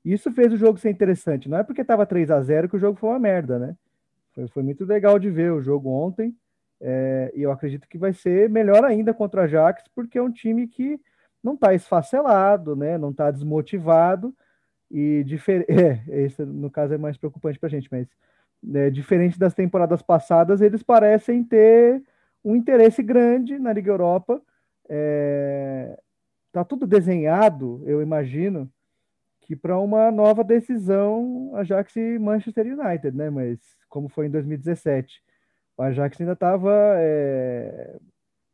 [0.04, 1.48] Isso fez o jogo ser interessante.
[1.48, 3.76] Não é porque estava 3 a 0 que o jogo foi uma merda, né?
[4.34, 6.34] Foi, foi muito legal de ver o jogo ontem.
[6.80, 10.30] é, e eu acredito que vai ser melhor ainda contra o Ajax, porque é um
[10.30, 11.00] time que
[11.42, 12.96] não está esfacelado, né?
[12.96, 14.34] Não está desmotivado.
[14.90, 15.64] E difer...
[15.68, 18.08] é, esse no caso é mais preocupante para a gente, mas
[18.62, 22.02] né, diferente das temporadas passadas, eles parecem ter
[22.44, 24.40] um interesse grande na Liga Europa.
[24.88, 25.98] É...
[26.52, 28.70] Tá tudo desenhado, eu imagino,
[29.40, 33.30] que para uma nova decisão Ajax e Manchester United, né?
[33.30, 35.22] Mas como foi em 2017,
[35.76, 37.96] o Ajax ainda estava é...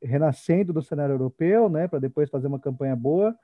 [0.03, 1.89] renascendo do cenário europeu, né?
[1.89, 3.35] Para depois fazer uma campanha boa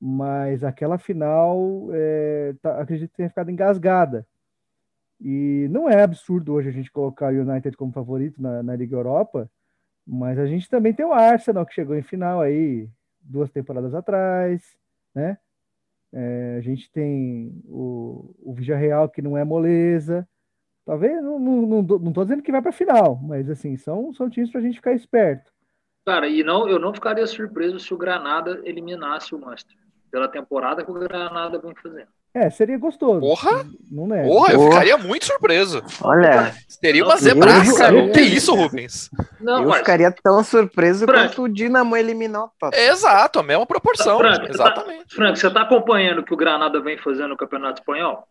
[0.00, 4.26] mas aquela final é, tá, acredito que tenha ficado engasgada.
[5.20, 8.96] E não é absurdo hoje a gente colocar o United como favorito na, na Liga
[8.96, 9.50] Europa,
[10.06, 12.88] mas a gente também tem o Arsenal que chegou em final aí
[13.20, 14.76] duas temporadas atrás,
[15.14, 15.38] né?
[16.12, 20.28] É, a gente tem o, o Villarreal que não é moleza.
[20.84, 24.50] Talvez não, não, não, tô dizendo que vai para final, mas assim, são, são times
[24.50, 25.52] para a gente ficar esperto.
[26.06, 29.76] Cara, e não, eu não ficaria surpreso se o Granada eliminasse o Manchester.
[30.16, 32.06] Pela temporada que o Granada vem fazendo.
[32.32, 33.20] É, seria gostoso.
[33.20, 33.66] Porra!
[33.90, 34.26] Não é.
[34.26, 34.70] Porra, eu Porra.
[34.70, 35.82] ficaria muito surpreso.
[36.02, 37.64] Olha, Seria uma eu zebraça.
[37.70, 39.10] ficaria- Que isso, Rubens?
[39.38, 41.28] Não, eu mas, ficaria tão surpreso Frank.
[41.28, 42.92] quanto o Dinamo eliminou o Tottenham.
[42.92, 44.16] Exato, a mesma proporção.
[44.16, 45.14] Frank, você tá- Exatamente.
[45.14, 48.26] Frank, você tá acompanhando o que o Granada vem fazendo no Campeonato Espanhol?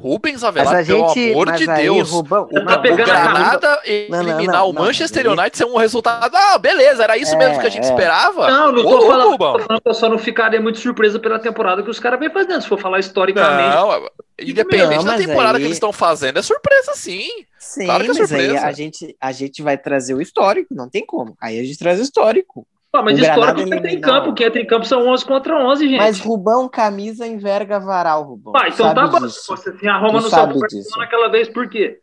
[0.00, 2.10] Rubens Mas Avelar, a pelo gente, amor mas de aí, Deus.
[2.10, 5.56] Rubão, Você tá O a Granada Não, não, eliminar não, o não, Manchester ele- United
[5.58, 6.34] ser um resultado.
[6.34, 7.88] Ah, beleza, era isso É, mesmo que a gente é.
[7.90, 8.50] esperava.
[8.50, 9.52] Não, não Ô, tô falando, Rubão.
[9.52, 12.30] tô falando que eu só não ficaria muito surpresa pela temporada que os caras vêm
[12.30, 12.62] fazendo.
[12.62, 13.76] Se for falar historicamente.
[13.76, 14.08] Não,
[14.40, 17.28] independente Não, da mas temporada aí- que eles estão fazendo, é surpresa sim.
[17.58, 18.66] Sim, Claro que é mas aí surpresa.
[18.66, 21.36] a gente, a gente vai trazer o histórico, não tem como.
[21.40, 22.66] Aí a gente traz o histórico.
[22.92, 24.34] Pô, mas histórico quem entra em campo.
[24.34, 25.98] Quem entra em campo são 11 contra 11, gente.
[25.98, 28.52] Mas Rubão, camisa enverga varal, Rubão.
[28.56, 29.24] Ah, então tá bom.
[29.24, 30.98] assim, a Roma Tu não sabe disso.
[30.98, 32.00] naquela vez, por quê?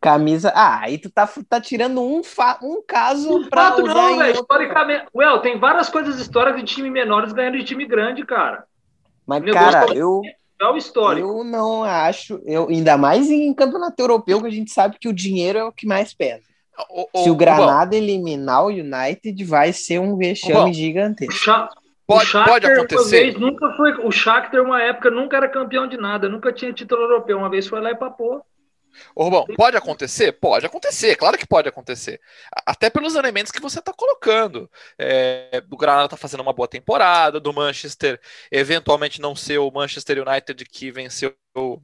[0.00, 0.52] Camisa.
[0.54, 2.58] Ah, aí tu tá, tá tirando um, fa...
[2.62, 4.34] um caso pra Fato não, velho.
[4.34, 5.06] Historicamente.
[5.14, 8.64] Well, tem várias coisas históricas de time menores ganhando de time grande, cara.
[9.26, 10.20] Mas, cara, tá- eu,
[10.60, 11.26] É o histórico.
[11.26, 12.42] eu não acho.
[12.44, 15.72] Eu, ainda mais em campeonato europeu, que a gente sabe que o dinheiro é o
[15.72, 16.51] que mais pesa.
[16.90, 21.32] Ô, Se ô, o Granada eliminar o United, vai ser um vexame O gigantesco.
[21.34, 21.68] Sha-
[22.06, 23.20] Pode- o Shakhtar, pode acontecer?
[23.24, 27.02] vez, nunca foi, o Shakhtar, uma época, nunca era campeão de nada, nunca tinha título
[27.02, 27.38] europeu.
[27.38, 28.44] Uma vez foi lá e papou.
[29.14, 30.32] Ô, Rubão, pode acontecer?
[30.32, 32.20] Pode acontecer, claro que pode acontecer.
[32.66, 34.70] Até pelos elementos que você está colocando.
[34.98, 40.22] É, o Granada está fazendo uma boa temporada, do Manchester eventualmente não ser o Manchester
[40.26, 41.34] United que venceu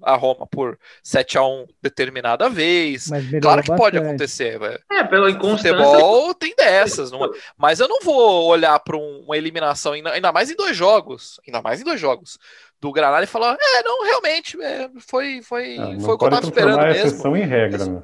[0.02, 3.08] a Roma por 7 a 1 determinada vez.
[3.40, 4.06] Claro que pode bastante.
[4.06, 4.58] acontecer.
[4.58, 4.80] velho.
[4.90, 5.76] É, pela inconstância.
[5.76, 7.28] Futebol tem dessas, não é?
[7.56, 11.80] mas eu não vou olhar para uma eliminação, ainda, mais em dois jogos, ainda mais
[11.80, 12.38] em dois jogos,
[12.80, 16.24] do Granada e falar, é, não, realmente, é, foi, foi, Ah, não foi o que
[16.24, 17.06] eu pode tava esperando mesmo.
[17.06, 18.02] exceção em regra, né?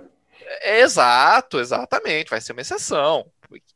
[0.62, 3.24] É, exato, exatamente, vai ser uma exceção.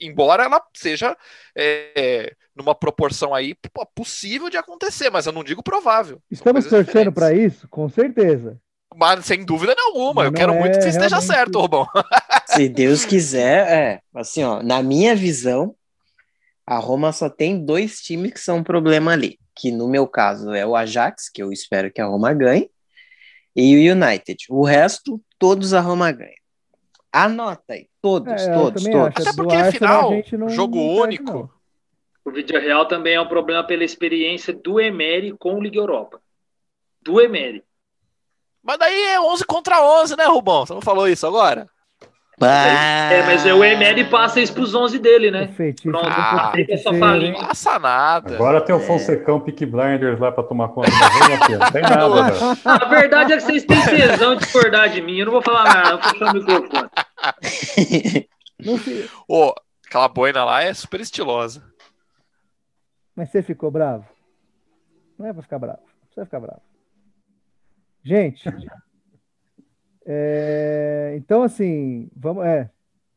[0.00, 1.16] Embora ela seja
[1.56, 3.54] é, numa proporção aí
[3.94, 6.20] possível de acontecer, mas eu não digo provável.
[6.30, 7.68] Estamos torcendo para isso?
[7.68, 8.58] Com certeza.
[8.96, 11.86] Mas sem dúvida nenhuma, eu Não quero é muito que você esteja realmente- certo, Rubão.
[12.46, 14.00] Se Deus quiser, é.
[14.14, 15.74] Assim, ó, na minha visão,
[16.66, 19.38] a Roma só tem dois times que são um problema ali.
[19.54, 22.70] Que no meu caso é o Ajax, que eu espero que a Roma ganhe,
[23.54, 24.46] e o United.
[24.48, 26.38] O resto, todos a Roma ganha.
[27.12, 29.06] Anota aí, todos, É, todos, todos.
[29.08, 29.20] acho.
[29.22, 31.24] Até do porque, Arsenal, afinal, não- jogo não único.
[31.24, 31.50] não.
[32.24, 36.20] O vídeo real também é um problema pela experiência do Emery com o Liga Europa.
[37.00, 37.64] Do Emery.
[38.62, 40.66] Mas daí é 11 contra 11, né, Rubão?
[40.66, 41.68] Você não falou isso agora?
[42.40, 45.48] Ah, É, mas o Emery passa isso pros 11 dele, né?
[45.48, 46.52] feitiço Pronto, ah,
[46.98, 47.32] falinha.
[47.32, 48.34] Não passa nada.
[48.36, 48.82] Agora tem o É.
[48.82, 51.58] Fonsecão Peak Blinders lá pra tomar conta da.
[51.58, 52.58] Não tem nada, velho.
[52.64, 55.16] A verdade é que vocês têm tesão de discordar de mim.
[55.18, 56.90] Eu não vou falar nada, não vou fechar o microfone.
[58.64, 58.78] Não
[59.28, 59.54] Ô,
[59.86, 61.62] aquela boina lá é super estilosa.
[63.16, 64.04] Mas você ficou bravo?
[65.18, 65.80] Não é pra ficar bravo.
[66.08, 66.60] Você vai ficar bravo.
[68.04, 68.44] Gente,
[70.10, 72.70] é, então assim, vamos, é,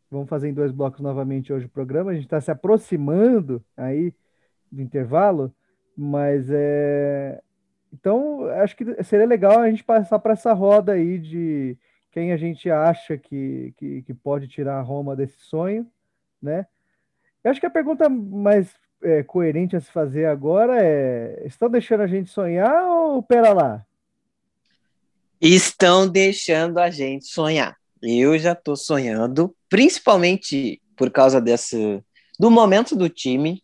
[0.09, 2.11] vamos fazer em dois blocos novamente hoje o programa.
[2.11, 4.13] A gente está se aproximando aí
[4.69, 5.53] do intervalo,
[5.95, 7.41] mas é,
[7.93, 11.77] então acho que seria legal a gente passar para essa roda aí de
[12.11, 15.87] quem a gente acha que, que, que pode tirar a Roma desse sonho,
[16.41, 16.67] né?
[17.41, 22.01] Eu acho que a pergunta mais é, coerente a se fazer agora é: estão deixando
[22.01, 23.85] a gente sonhar ou pera lá?
[25.41, 27.75] Estão deixando a gente sonhar.
[28.01, 32.03] Eu já tô sonhando, principalmente por causa desse
[32.39, 33.63] do momento do time,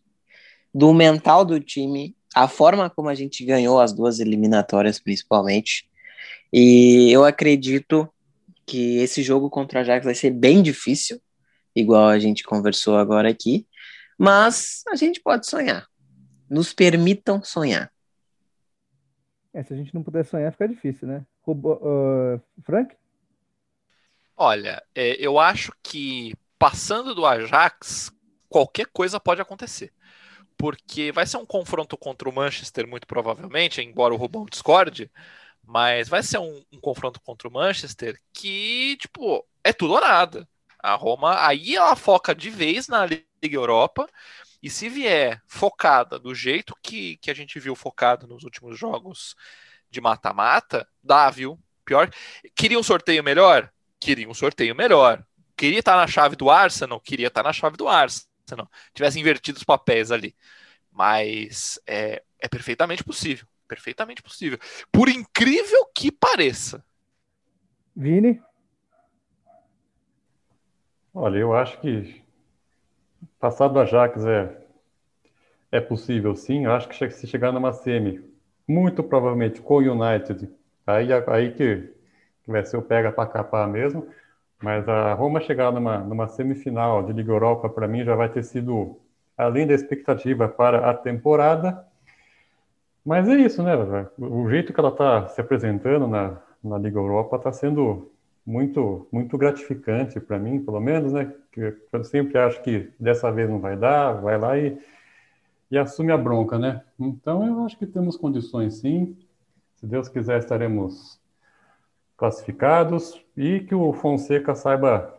[0.74, 5.88] do mental do time, a forma como a gente ganhou as duas eliminatórias, principalmente.
[6.52, 8.08] E eu acredito
[8.66, 11.20] que esse jogo contra o Ajax vai ser bem difícil,
[11.74, 13.66] igual a gente conversou agora aqui,
[14.18, 15.86] mas a gente pode sonhar.
[16.50, 17.90] Nos permitam sonhar.
[19.58, 21.26] É, se a gente não puder sonhar, fica difícil, né?
[21.42, 22.94] Robo- ah, Frank?
[24.36, 28.10] Olha, é, eu acho que passando do Ajax,
[28.48, 29.92] qualquer coisa pode acontecer.
[30.56, 35.10] Porque vai ser um confronto contra o Manchester, muito provavelmente, embora o Rubão discorde,
[35.64, 40.48] mas vai ser um, um confronto contra o Manchester que, tipo, é tudo ou nada.
[40.82, 43.24] A Roma, aí ela foca de vez na Liga
[43.56, 44.08] Europa,
[44.62, 49.36] e se vier focada do jeito que, que a gente viu focado nos últimos jogos
[49.90, 51.58] de mata-mata, dá, viu?
[51.84, 52.10] Pior.
[52.54, 53.72] Queria um sorteio melhor?
[54.00, 55.24] Queria um sorteio melhor.
[55.56, 57.00] Queria estar na chave do Arsenal?
[57.00, 58.68] Queria estar na chave do Arsenal.
[58.92, 60.36] Tivesse invertido os papéis ali.
[60.90, 63.46] Mas é, é perfeitamente possível.
[63.66, 64.58] Perfeitamente possível.
[64.90, 66.84] Por incrível que pareça.
[67.94, 68.40] Vini?
[71.14, 72.22] Olha, eu acho que
[73.38, 74.56] passar do Ajax é,
[75.70, 76.64] é possível sim.
[76.64, 78.20] Eu acho que se chegar numa semi,
[78.66, 80.50] muito provavelmente com o United,
[80.86, 81.94] aí, aí que,
[82.44, 84.06] que vai ser o pega para capar mesmo.
[84.60, 88.42] Mas a Roma chegar numa, numa semifinal de Liga Europa, para mim, já vai ter
[88.42, 88.98] sido
[89.36, 91.86] além da expectativa para a temporada.
[93.04, 93.74] Mas é isso, né?
[94.18, 98.10] O jeito que ela está se apresentando na, na Liga Europa está sendo
[98.48, 101.30] muito muito gratificante para mim, pelo menos, né?
[101.52, 104.78] Que eu sempre acho que dessa vez não vai dar, vai lá e,
[105.70, 106.82] e assume a bronca, né?
[106.98, 109.14] Então eu acho que temos condições sim.
[109.76, 111.20] Se Deus quiser, estaremos
[112.16, 115.14] classificados e que o Fonseca saiba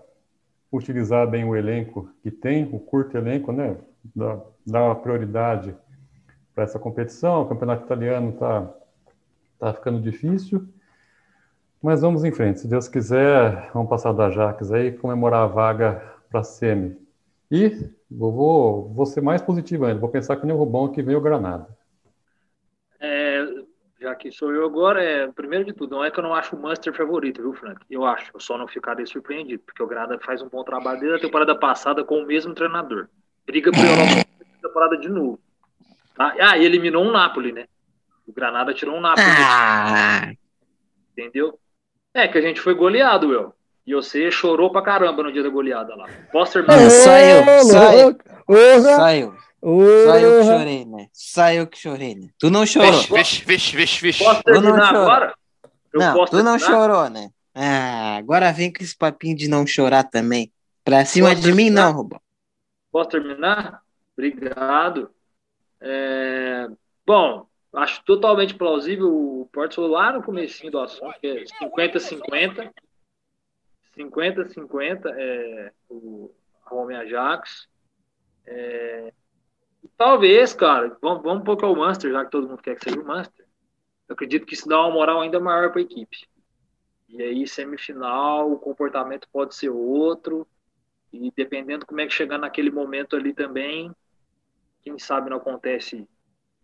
[0.72, 3.78] utilizar bem o elenco que tem, o curto elenco, né?
[4.16, 5.76] Dar, dar uma prioridade
[6.56, 7.44] para essa competição.
[7.44, 8.74] O campeonato italiano está
[9.60, 10.68] tá ficando difícil.
[11.82, 12.60] Mas vamos em frente.
[12.60, 16.98] Se Deus quiser, vamos passar do Ajax aí, comemorar a vaga para a Semi.
[17.50, 20.00] E eu vou, vou ser mais positivo ainda.
[20.00, 21.68] Vou pensar que nem o Rubão que veio o Granada.
[23.00, 23.46] É,
[24.00, 26.56] já que sou eu agora, é, primeiro de tudo, não é que eu não acho
[26.56, 27.80] o Munster favorito, viu, Frank?
[27.90, 31.18] Eu acho, eu só não ficaria surpreendido, porque o Granada faz um bom trabalho desde
[31.18, 33.08] a temporada passada com o mesmo treinador.
[33.46, 34.30] Briga por Europa
[34.62, 35.40] temporada de novo.
[36.16, 36.36] Tá?
[36.40, 37.66] Ah, e eliminou um Napoli, né?
[38.28, 40.32] O Granada tirou um Napoli, Ah,
[41.12, 41.58] entendeu?
[42.24, 43.54] É que a gente foi goleado, Will.
[43.86, 46.08] E você chorou pra caramba no dia da goleada lá.
[46.32, 48.16] Poster Mano, só eu, só eu.
[48.84, 49.34] só eu.
[49.62, 51.08] Só eu que chorei, né?
[51.12, 52.28] Só eu que chorei, né?
[52.38, 52.92] Tu não chorou.
[52.92, 54.24] Vixe, vixe, vixe, vixe, vixe.
[54.24, 55.34] Posso não terminar agora?
[55.94, 56.60] Eu não, posso tu não terminar?
[56.80, 57.30] chorou, né?
[57.56, 60.52] Ah, agora vem com esse papinho de não chorar também.
[60.84, 61.86] Pra cima Posso de mim, terminar?
[61.88, 62.22] não, Rubão.
[62.92, 63.82] Posso terminar?
[64.18, 65.10] Obrigado.
[65.82, 66.68] É,
[67.06, 72.72] Bom, acho totalmente plausível o Porto falou lá no comecinho do assunto, que é 50-50.
[73.98, 76.32] 50-50 é o
[76.66, 77.68] Roma e Ajax.
[78.46, 79.14] É,
[79.98, 83.00] Talvez, cara, vamos, vamos um pouco ao Munster, já que todo mundo quer que seja
[83.00, 83.46] o Munster.
[84.08, 86.28] Eu acredito que isso dá uma moral ainda maior para a equipe.
[87.08, 90.48] E aí, semifinal, o comportamento pode ser outro.
[91.12, 93.94] E dependendo como é que chegar naquele momento ali também,
[94.82, 96.08] quem sabe não acontece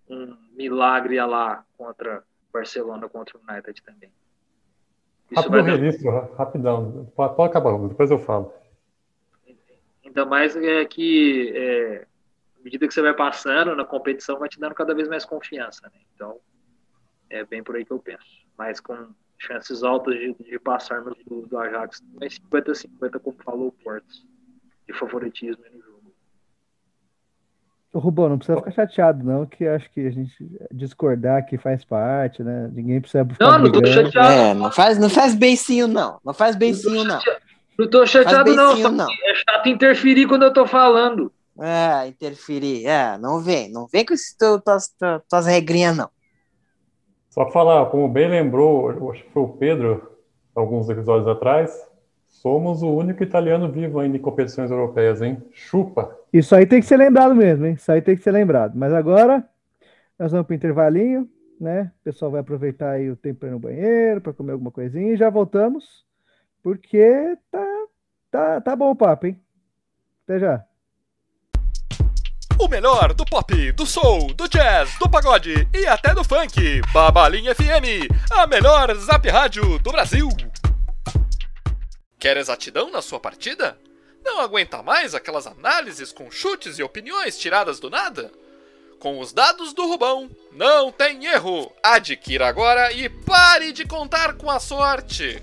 [0.10, 4.12] um milagre lá contra Barcelona, contra o United também.
[5.32, 7.12] Isso Rápido vai dar, registro, ra- rapidão.
[7.16, 8.54] Pode, acabar, depois eu falo.
[10.06, 12.08] ainda mais é que é,
[12.60, 15.82] à medida que você vai passando na competição, vai te dando cada vez mais confiança.
[15.94, 16.00] Né?
[16.14, 16.40] Então,
[17.30, 18.46] é bem por aí que eu penso.
[18.58, 23.72] Mas com chances altas de, de passarmos do, do Ajax, mas 50-50, como falou o
[23.72, 24.08] Porto,
[24.88, 25.95] de favoritismo no jogo.
[28.00, 30.34] Rubão, não precisa ficar chateado, não, que acho que a gente
[30.72, 32.70] discordar aqui faz parte, né?
[32.74, 34.06] Ninguém precisa ficar Não, não tô brigando.
[34.12, 34.32] chateado.
[34.34, 36.20] É, não faz, não faz beicinho, não.
[36.24, 37.20] Não faz beicinho, não.
[37.78, 38.68] Não tô chateado, Faz não.
[38.74, 39.08] beicinho, não.
[39.08, 41.32] que é chato interferir quando eu tô falando.
[41.60, 42.86] É, interferir.
[42.86, 43.72] É, não vem.
[43.72, 46.10] Não vem com esses teu- tuas, tuas, tuas regrinhas, não.
[47.30, 50.10] Só para falar, como bem lembrou, acho que foi o Pedro,
[50.56, 51.72] alguns episódios atrás,
[52.46, 55.42] somos o único italiano vivo ainda em competições europeias, hein?
[55.52, 56.16] Chupa!
[56.32, 57.74] Isso aí tem que ser lembrado mesmo, hein?
[57.74, 58.74] Isso aí tem que ser lembrado.
[58.76, 59.44] Mas agora,
[60.20, 61.28] nós vamos para o intervalinho,
[61.60, 61.92] né?
[62.02, 65.12] O pessoal vai aproveitar aí o tempo para ir no banheiro, para comer alguma coisinha
[65.12, 66.06] e já voltamos,
[66.62, 67.66] porque tá,
[68.30, 69.42] tá, tá bom o papo, hein?
[70.26, 70.64] Até já.
[72.60, 76.80] O melhor do pop, do soul, do jazz, do pagode e até do funk.
[76.94, 80.30] Babalinha FM, a melhor zap rádio do Brasil.
[82.26, 83.78] Quer exatidão na sua partida?
[84.24, 88.32] Não aguenta mais aquelas análises com chutes e opiniões tiradas do nada?
[89.00, 91.72] Com os dados do Rubão, não tem erro.
[91.84, 95.40] Adquira agora e pare de contar com a sorte.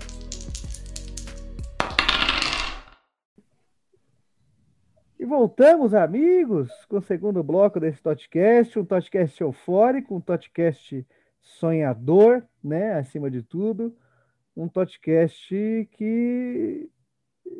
[5.17, 11.07] E voltamos, amigos, com o segundo bloco desse podcast, um podcast eufórico, um podcast
[11.41, 13.95] sonhador, né, acima de tudo,
[14.55, 16.89] um podcast que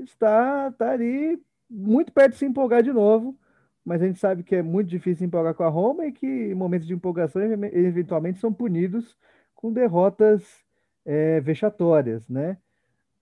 [0.03, 3.37] está, está ali muito perto de se empolgar de novo,
[3.83, 6.87] mas a gente sabe que é muito difícil empolgar com a Roma e que momentos
[6.87, 9.17] de empolgação eventualmente são punidos
[9.55, 10.63] com derrotas
[11.05, 12.57] é, vexatórias, né?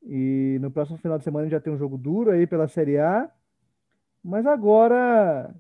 [0.04, 3.30] E no próximo final de semana já tem um jogo duro aí pela Série A,
[4.24, 5.54] mas agora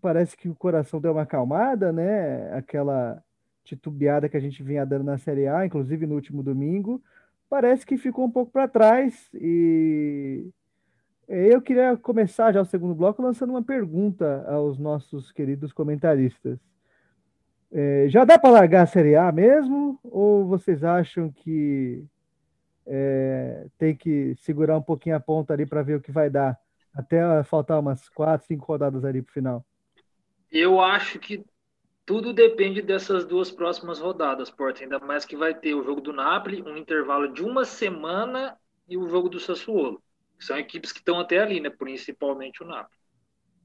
[0.00, 2.52] parece que o coração deu uma acalmada, né?
[2.52, 3.22] Aquela
[3.64, 7.02] titubeada que a gente vinha dando na Série A, inclusive no último domingo,
[7.48, 9.28] parece que ficou um pouco para trás.
[9.34, 10.48] E
[11.28, 16.58] eu queria começar já o segundo bloco lançando uma pergunta aos nossos queridos comentaristas.
[17.72, 19.98] É, já dá para largar a Série A mesmo?
[20.04, 22.04] Ou vocês acham que
[22.86, 26.58] é, tem que segurar um pouquinho a ponta ali para ver o que vai dar?
[26.94, 29.66] Até faltar umas quatro, cinco rodadas ali pro final.
[30.50, 31.44] Eu acho que
[32.06, 34.82] tudo depende dessas duas próximas rodadas, Porta.
[34.82, 38.56] Ainda mais que vai ter o jogo do Napoli, um intervalo de uma semana,
[38.88, 40.02] e o jogo do Sassuolo.
[40.38, 41.70] São equipes que estão até ali, né?
[41.70, 42.96] Principalmente o Napoli.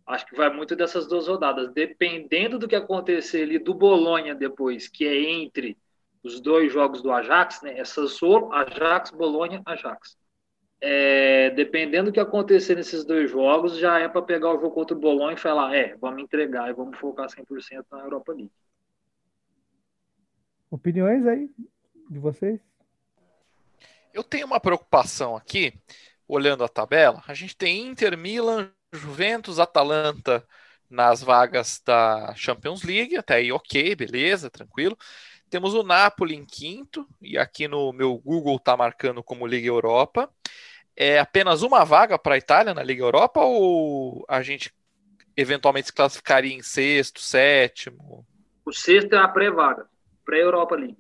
[0.07, 1.71] Acho que vai muito dessas duas rodadas.
[1.71, 5.77] Dependendo do que acontecer ali do Bolonha depois, que é entre
[6.23, 7.77] os dois jogos do Ajax, né?
[7.79, 10.17] É Sassuolo, Ajax, Bolonha, Ajax.
[10.83, 14.97] É, dependendo do que acontecer nesses dois jogos, já é para pegar o jogo contra
[14.97, 18.51] o Bolonha e falar, é, vamos entregar e vamos focar 100% na Europa League.
[20.71, 21.51] Opiniões aí
[22.09, 22.59] de vocês?
[24.11, 25.73] Eu tenho uma preocupação aqui,
[26.27, 27.21] olhando a tabela.
[27.27, 30.45] A gente tem Inter, Milan, Juventus, Atalanta
[30.89, 34.97] nas vagas da Champions League, até aí ok, beleza, tranquilo.
[35.49, 40.29] Temos o Napoli em quinto, e aqui no meu Google tá marcando como Liga Europa.
[40.95, 44.71] É apenas uma vaga para a Itália na Liga Europa ou a gente
[45.35, 48.25] eventualmente se classificaria em sexto, sétimo?
[48.65, 49.87] O sexto é a pré-vaga,
[50.25, 50.97] pré-Europa League.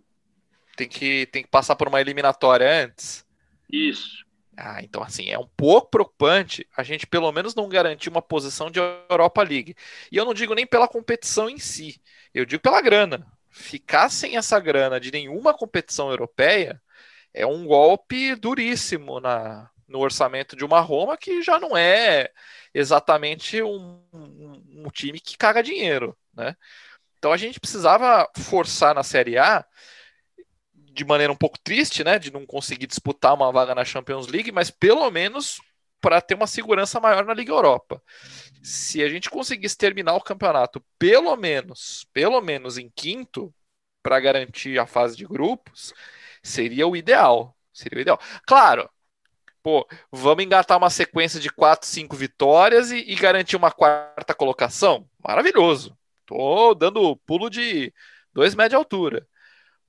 [0.75, 3.25] Tem que, tem que passar por uma eliminatória antes?
[3.71, 4.25] Isso.
[4.57, 8.69] Ah, então assim, é um pouco preocupante a gente pelo menos não garantir uma posição
[8.69, 8.79] de
[9.09, 9.75] Europa League.
[10.11, 12.01] E eu não digo nem pela competição em si,
[12.33, 13.25] eu digo pela grana.
[13.49, 16.81] Ficar sem essa grana de nenhuma competição europeia
[17.33, 22.29] é um golpe duríssimo na, no orçamento de uma Roma que já não é
[22.73, 26.55] exatamente um, um, um time que caga dinheiro, né?
[27.17, 29.65] Então a gente precisava forçar na Série A
[30.73, 34.51] de maneira um pouco triste, né, de não conseguir disputar uma vaga na Champions League,
[34.51, 35.61] mas pelo menos
[36.01, 38.01] para ter uma segurança maior na Liga Europa.
[38.63, 43.53] Se a gente conseguisse terminar o campeonato pelo menos, pelo menos em quinto,
[44.01, 45.93] para garantir a fase de grupos,
[46.43, 47.55] seria o ideal.
[47.71, 48.19] Seria o ideal.
[48.45, 48.89] Claro,
[49.63, 55.07] pô, vamos engatar uma sequência de quatro, cinco vitórias e, e garantir uma quarta colocação?
[55.23, 55.97] Maravilhoso.
[56.25, 57.93] Tô dando pulo de
[58.33, 59.27] dois metros de altura.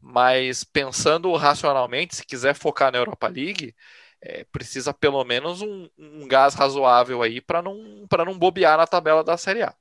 [0.00, 3.74] Mas pensando racionalmente, se quiser focar na Europa League,
[4.20, 9.24] é, precisa pelo menos um, um gás razoável aí para não, não bobear na tabela
[9.24, 9.74] da Série A.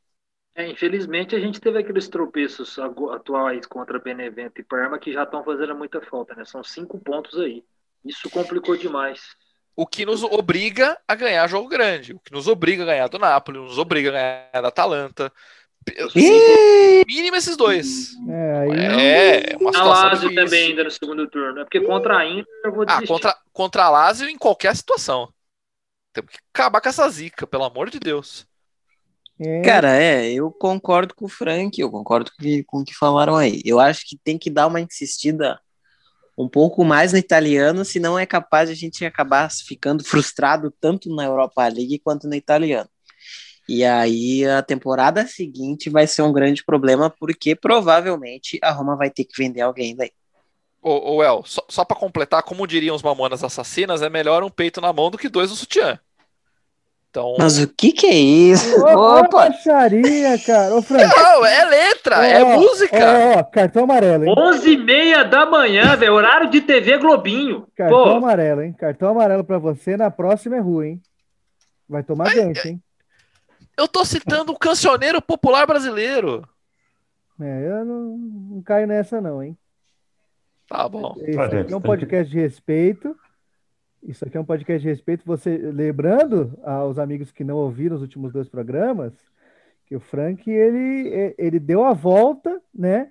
[0.53, 5.43] É, infelizmente a gente teve aqueles tropeços atuais contra Benevento e Parma que já estão
[5.43, 6.43] fazendo muita falta, né?
[6.43, 7.63] São cinco pontos aí.
[8.03, 9.35] Isso complicou demais.
[9.81, 13.17] O que nos obriga a ganhar jogo grande, o que nos obriga a ganhar do
[13.17, 15.33] Napoli, nos obriga a ganhar da Atalanta,
[17.07, 18.11] Mínimo esses dois.
[18.29, 19.51] É, aí...
[19.51, 20.45] é uma situação a Lazio difícil.
[20.45, 21.59] também ainda no segundo turno.
[21.61, 23.05] É porque contra a Inter eu vou ah, desistir.
[23.05, 25.33] Ah, contra, contra a Lazio em qualquer situação.
[26.13, 28.45] Temos que acabar com essa zica, pelo amor de Deus.
[29.39, 29.61] É.
[29.63, 33.63] Cara, é, eu concordo com o Frank, eu concordo com, com o que falaram aí.
[33.65, 35.59] Eu acho que tem que dar uma insistida
[36.37, 41.13] um pouco mais no italiano, senão é capaz de a gente acabar ficando frustrado tanto
[41.13, 42.89] na Europa League quanto no italiano.
[43.67, 49.09] E aí a temporada seguinte vai ser um grande problema, porque provavelmente a Roma vai
[49.09, 50.11] ter que vender alguém daí.
[50.81, 54.49] Ô, ô El, só, só para completar, como diriam os mamonas assassinas, é melhor um
[54.49, 55.99] peito na mão do que dois no sutiã.
[57.11, 57.35] Então...
[57.37, 58.81] Mas o que que é isso?
[58.81, 59.49] Ô, Opa!
[59.49, 60.73] baixaria, cara.
[60.73, 61.13] Ô, Frank.
[61.13, 62.97] Não, é letra, é música.
[63.35, 64.33] Ó, ó, cartão amarelo, hein?
[64.35, 67.67] 11 e meia da manhã, velho, horário de TV Globinho.
[67.75, 68.09] Cartão Pô.
[68.11, 68.71] amarelo, hein?
[68.71, 71.01] Cartão amarelo pra você, na próxima é ruim, hein?
[71.87, 72.81] Vai tomar gancho, hein?
[73.77, 76.47] Eu tô citando o cancioneiro popular brasileiro.
[77.41, 79.57] É, eu não, não caio nessa, não, hein?
[80.69, 81.13] Tá bom.
[81.27, 83.13] Isso aqui é um podcast de respeito.
[84.03, 85.23] Isso aqui é um podcast de respeito.
[85.25, 89.13] Você lembrando aos amigos que não ouviram os últimos dois programas
[89.85, 93.09] que o Frank ele, ele deu a volta, né?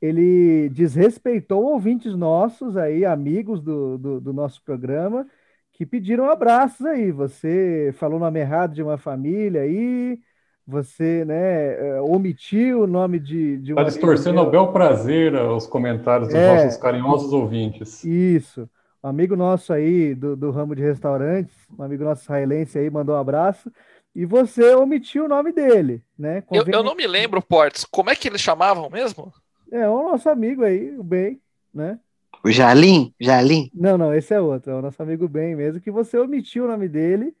[0.00, 5.26] Ele desrespeitou ouvintes nossos aí, amigos do, do, do nosso programa,
[5.72, 7.12] que pediram abraços aí.
[7.12, 10.18] Você falou o nome errado de uma família aí,
[10.66, 16.28] você né, é, omitiu o nome de, de Está distorcendo ao bel prazer os comentários
[16.28, 18.02] dos é, nossos carinhosos ouvintes.
[18.04, 18.68] Isso.
[19.02, 23.16] Um amigo nosso aí do, do ramo de restaurantes, um amigo nosso israelense aí, mandou
[23.16, 23.70] um abraço.
[24.14, 26.44] E você omitiu o nome dele, né?
[26.52, 27.84] Eu, eu não me lembro, Portes.
[27.84, 29.32] Como é que eles chamavam mesmo?
[29.72, 31.40] É, o nosso amigo aí, o Ben,
[31.74, 31.98] né?
[32.44, 33.14] O Jalim?
[33.20, 33.70] Jalim?
[33.74, 36.68] Não, não, esse é outro, é o nosso amigo Ben mesmo, que você omitiu o
[36.68, 37.34] nome dele.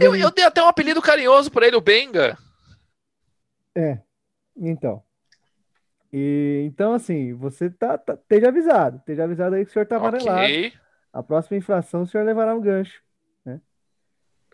[0.00, 2.36] Eu, eu dei até um apelido carinhoso para ele, o Benga.
[3.76, 3.98] É,
[4.56, 5.02] então.
[6.12, 9.96] E, então, assim, você tá, tá, esteja avisado, esteja avisado aí que o senhor tá
[9.96, 10.42] amarelado.
[10.42, 10.72] Okay.
[11.12, 13.02] A próxima infração o senhor levará um gancho.
[13.44, 13.60] Né?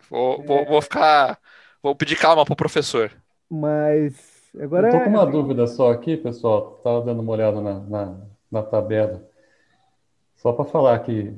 [0.09, 0.47] Vou, é...
[0.47, 1.39] vou, vou ficar.
[1.83, 3.11] Vou pedir calma pro professor.
[3.51, 4.51] Mas.
[4.59, 5.31] Agora tô com uma é...
[5.31, 6.81] dúvida só aqui, pessoal.
[6.83, 8.17] Tava dando uma olhada na, na,
[8.51, 9.29] na tabela.
[10.37, 11.35] Só para falar aqui,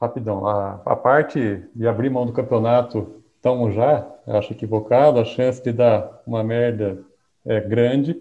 [0.00, 5.62] rapidão, a, a, parte de abrir mão do campeonato tão já, acho equivocado, a chance
[5.62, 7.02] de dar uma merda
[7.44, 8.20] é grande.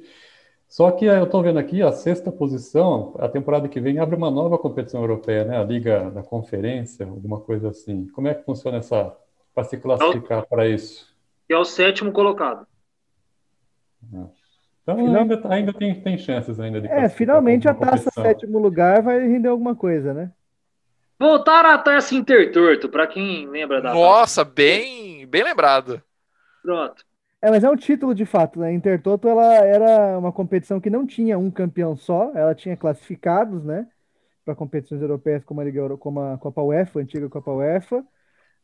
[0.68, 4.30] Só que eu estou vendo aqui a sexta posição, a temporada que vem abre uma
[4.30, 5.58] nova competição europeia, né?
[5.58, 8.08] A Liga da Conferência, alguma coisa assim.
[8.10, 9.16] Como é que funciona essa
[9.56, 11.16] para se classificar para isso?
[11.50, 12.68] é o sétimo colocado.
[14.84, 15.22] Então Final...
[15.22, 19.48] ainda, ainda tem, tem chances ainda de É, finalmente a taça sétimo lugar vai render
[19.48, 20.32] alguma coisa, né?
[21.20, 24.56] Voltar a taça Intertorto, para quem lembra da Nossa, taça.
[24.56, 26.02] bem, bem lembrado.
[26.62, 27.07] Pronto.
[27.42, 28.74] É, mas é um título de fato, né?
[28.74, 33.88] Intertoto ela era uma competição que não tinha um campeão só, ela tinha classificados, né?
[34.44, 38.04] Para competições europeias como a Liga Euro, como a Copa UEFA, a antiga Copa UEFA.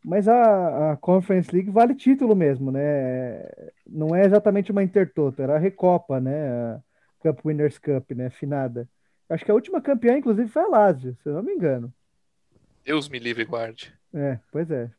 [0.03, 3.47] Mas a, a, Conference League vale título mesmo, né?
[3.87, 6.49] Não é exatamente uma Intertoto, era a Recopa, né?
[6.51, 6.81] A
[7.21, 8.29] Cup Winners Cup, né?
[8.29, 8.89] Finada.
[9.29, 11.93] Acho que a última campeã, inclusive, foi a Lazio, se eu não me engano.
[12.83, 13.93] Deus me livre e guarde.
[14.13, 14.91] É, pois é.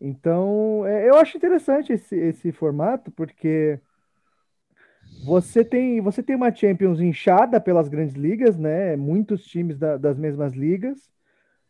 [0.00, 3.80] Então, é, eu acho interessante esse, esse formato, porque
[5.24, 8.96] você tem, você tem uma Champions inchada pelas grandes ligas, né?
[8.96, 11.10] Muitos times da, das mesmas ligas.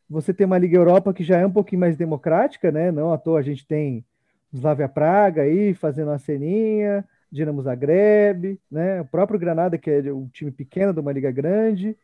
[0.09, 2.91] Você tem uma Liga Europa que já é um pouquinho mais democrática, né?
[2.91, 4.05] Não à toa a gente tem
[4.53, 9.01] Slavia Praga aí fazendo uma ceninha, Dinamo Zagreb, né?
[9.03, 11.97] O próprio Granada, que é um time pequeno de uma liga grande.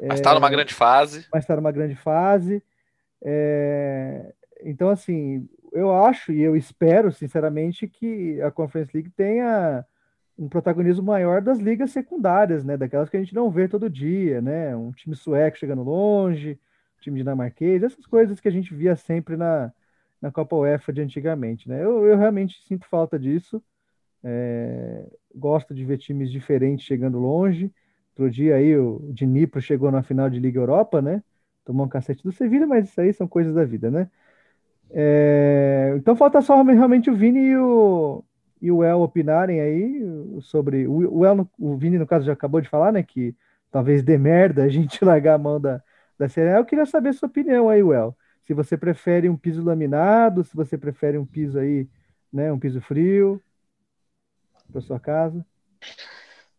[0.00, 1.26] Mas está é, numa grande fase.
[1.32, 2.62] Mas está numa grande fase.
[3.22, 4.32] É,
[4.64, 9.84] então, assim, eu acho e eu espero, sinceramente, que a Conference League tenha
[10.38, 12.76] um protagonismo maior das ligas secundárias, né?
[12.76, 14.74] Daquelas que a gente não vê todo dia, né?
[14.76, 16.58] Um time sueco chegando longe,
[17.00, 19.72] time dinamarquês, essas coisas que a gente via sempre na,
[20.20, 21.84] na Copa UEFA de antigamente, né?
[21.84, 23.62] Eu, eu realmente sinto falta disso.
[24.22, 27.70] É, gosto de ver times diferentes chegando longe.
[28.16, 31.22] Outro dia aí o Dnipro chegou na final de Liga Europa, né?
[31.64, 34.10] Tomou um cacete do Sevilha, mas isso aí são coisas da vida, né?
[34.90, 38.24] É, então falta só realmente o Vini e o,
[38.60, 40.02] e o El opinarem aí
[40.42, 40.86] sobre.
[40.86, 43.02] O, El, o Vini, no caso, já acabou de falar, né?
[43.02, 43.34] Que
[43.70, 45.82] talvez dê merda a gente largar a mão da,
[46.18, 48.16] da Série Eu queria saber sua opinião aí, El.
[48.46, 51.88] Se você prefere um piso laminado, se você prefere um piso aí,
[52.32, 52.52] né?
[52.52, 53.40] Um piso frio
[54.70, 55.44] para sua casa.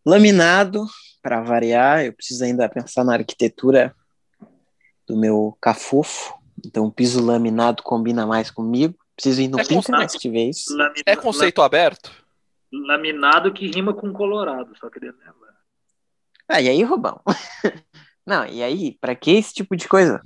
[0.05, 0.85] Laminado,
[1.21, 3.95] para variar, eu preciso ainda pensar na arquitetura
[5.07, 6.44] do meu cafofo.
[6.65, 8.95] Então, piso laminado combina mais comigo.
[9.15, 10.75] Preciso ir no é Pinterest isso.
[10.75, 12.11] Lamina, é conceito lam, aberto?
[12.71, 15.55] Laminado que rima com colorado, só queria lembrar.
[16.47, 17.21] Ah, e aí, Rubão?
[18.25, 20.21] Não, e aí, para que esse tipo de coisa?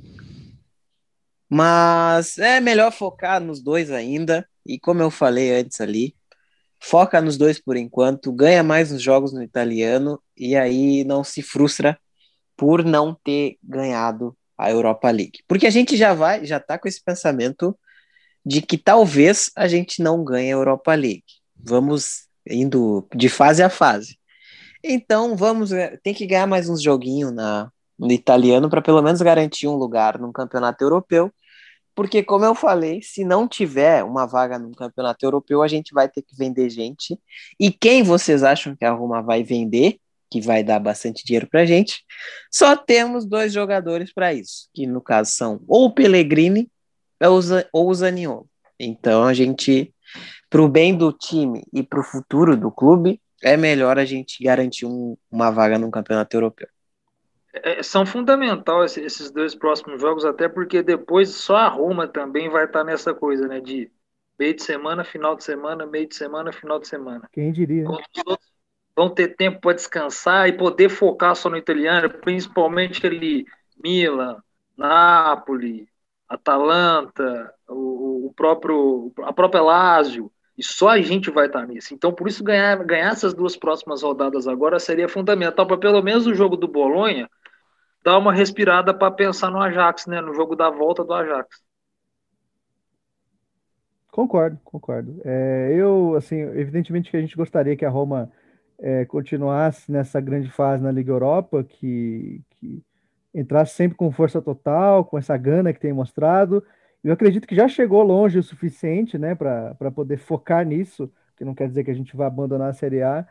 [1.50, 4.48] Mas é melhor focar nos dois ainda.
[4.66, 6.16] E como eu falei antes ali,
[6.80, 11.42] foca nos dois por enquanto, ganha mais nos jogos no italiano e aí não se
[11.42, 12.00] frustra
[12.56, 15.40] por não ter ganhado a Europa League.
[15.48, 17.76] Porque a gente já vai, já tá com esse pensamento
[18.46, 21.24] de que talvez a gente não ganhe a Europa League.
[21.56, 24.20] Vamos indo de fase a fase.
[24.84, 29.22] Então, vamos, é, tem que ganhar mais uns joguinhos na, no italiano para pelo menos
[29.22, 31.32] garantir um lugar no campeonato europeu.
[31.96, 36.08] Porque, como eu falei, se não tiver uma vaga no campeonato europeu, a gente vai
[36.08, 37.20] ter que vender gente.
[37.60, 40.00] E quem vocês acham que a Roma vai vender?
[40.30, 42.04] Que vai dar bastante dinheiro para a gente.
[42.52, 46.70] Só temos dois jogadores para isso, que no caso são ou o Pellegrini
[47.74, 48.48] ou o Zaniolo.
[48.80, 49.94] Então a gente,
[50.50, 54.44] para o bem do time e para o futuro do clube, é melhor a gente
[54.44, 56.68] garantir um, uma vaga no campeonato europeu.
[57.52, 62.66] É, são fundamentais esses dois próximos jogos, até porque depois só a Roma também vai
[62.66, 63.60] estar nessa coisa, né?
[63.60, 63.92] De
[64.38, 67.28] meio de semana, final de semana, meio de semana, final de semana.
[67.34, 67.84] Quem diria?
[67.84, 67.98] Né?
[69.00, 73.46] Vão ter tempo para descansar e poder focar só no italiano, principalmente ali
[73.82, 74.44] Milan,
[74.76, 75.88] Napoli,
[76.28, 81.94] Atalanta, o, o próprio a própria Lazio, e só a gente vai estar nisso.
[81.94, 86.28] Então, por isso ganhar ganhar essas duas próximas rodadas agora seria fundamental para pelo menos
[86.28, 87.30] o jogo do Bolonha
[88.04, 91.64] dar uma respirada para pensar no Ajax, né, no jogo da volta do Ajax.
[94.12, 95.22] Concordo, concordo.
[95.24, 98.30] É, eu, assim, evidentemente que a gente gostaria que a Roma
[98.80, 102.84] é, continuasse nessa grande fase na Liga Europa, que, que
[103.34, 106.64] entrasse sempre com força total, com essa gana que tem mostrado.
[107.04, 111.56] Eu acredito que já chegou longe o suficiente né, para poder focar nisso, que não
[111.56, 113.26] quer dizer que a gente vai abandonar a Série A,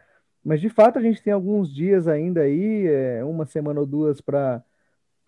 [0.44, 4.20] mas de fato a gente tem alguns dias ainda aí, é, uma semana ou duas
[4.20, 4.62] para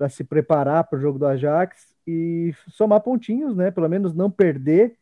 [0.09, 3.71] se preparar para o jogo do Ajax e somar pontinhos, né?
[3.71, 4.97] Pelo menos não perder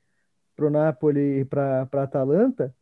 [0.57, 2.75] para o Napoli e para a Atalanta,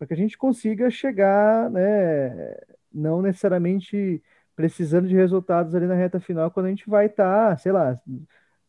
[0.00, 2.56] para que a gente consiga chegar, né,
[2.90, 4.22] não necessariamente
[4.56, 8.00] precisando de resultados ali na reta final, quando a gente vai estar, tá, sei lá,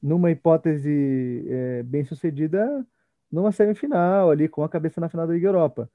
[0.04, 2.86] numa hipótese é, bem sucedida,
[3.32, 5.90] numa semifinal ali, com a cabeça na final da Liga Europa.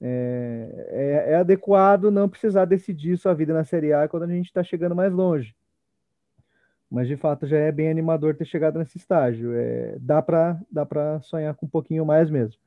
[0.00, 4.46] É, é, é adequado não precisar decidir sua vida na Série A quando a gente
[4.46, 5.54] está chegando mais longe.
[6.90, 9.52] Mas de fato já é bem animador ter chegado nesse estágio.
[9.54, 12.60] É, dá para dá sonhar com um pouquinho mais mesmo.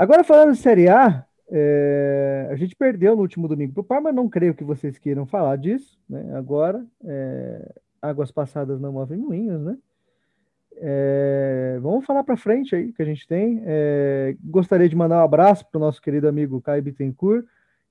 [0.00, 4.10] Agora, falando de Série A, é, a gente perdeu no último domingo para o Parma,
[4.10, 6.34] não creio que vocês queiram falar disso, né?
[6.38, 7.70] Agora, é,
[8.00, 9.76] águas passadas não movem moinhos, né?
[10.78, 13.62] É, vamos falar para frente aí que a gente tem.
[13.66, 17.44] É, gostaria de mandar um abraço para o nosso querido amigo Caio Bittencourt.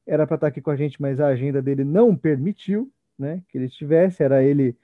[0.08, 3.44] Era para estar aqui com a gente, mas a agenda dele não permitiu, né?
[3.50, 4.24] Que ele estivesse.
[4.24, 4.76] Era ele,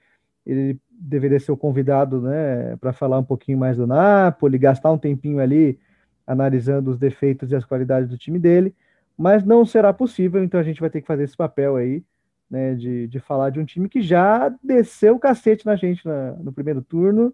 [0.46, 2.76] ele deveria ser o convidado, né?
[2.76, 5.76] Para falar um pouquinho mais do Napoli, gastar um tempinho ali
[6.26, 8.74] analisando os defeitos e as qualidades do time dele,
[9.16, 12.02] mas não será possível, então a gente vai ter que fazer esse papel aí,
[12.50, 16.32] né, de, de falar de um time que já desceu o cacete na gente na,
[16.32, 17.32] no primeiro turno,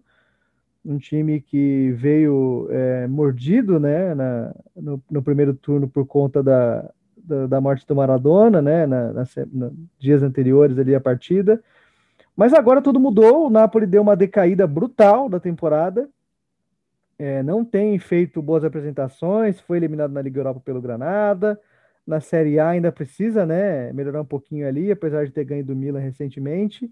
[0.85, 6.89] um time que veio é, mordido, né, na, no, no, primeiro turno por conta da,
[7.17, 11.61] da, da morte do Maradona, né, na, na, dias anteriores ali a partida,
[12.35, 16.09] mas agora tudo mudou, o Napoli deu uma decaída brutal da temporada,
[17.17, 21.59] é, não tem feito boas apresentações, foi eliminado na Liga Europa pelo Granada.
[22.05, 25.75] Na Série A ainda precisa né, melhorar um pouquinho ali, apesar de ter ganho do
[25.75, 26.91] Milan recentemente.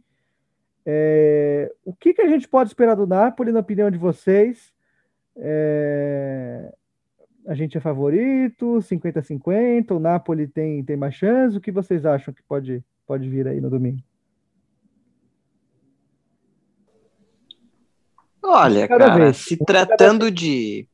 [0.85, 4.73] É, o que, que a gente pode esperar do Napoli, na opinião de vocês?
[5.35, 6.73] É,
[7.45, 11.57] a gente é favorito, 50-50, o Napoli tem, tem mais chance?
[11.57, 14.01] O que vocês acham que pode, pode vir aí no domingo?
[18.43, 19.37] Olha, Cada cara, vez.
[19.37, 20.87] se tratando de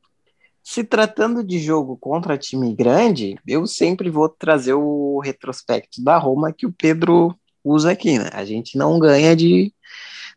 [0.61, 6.51] se tratando de jogo contra time grande, eu sempre vou trazer o retrospecto da Roma
[6.51, 7.33] que o Pedro
[7.63, 8.29] usa aqui, né?
[8.33, 9.73] A gente não ganha de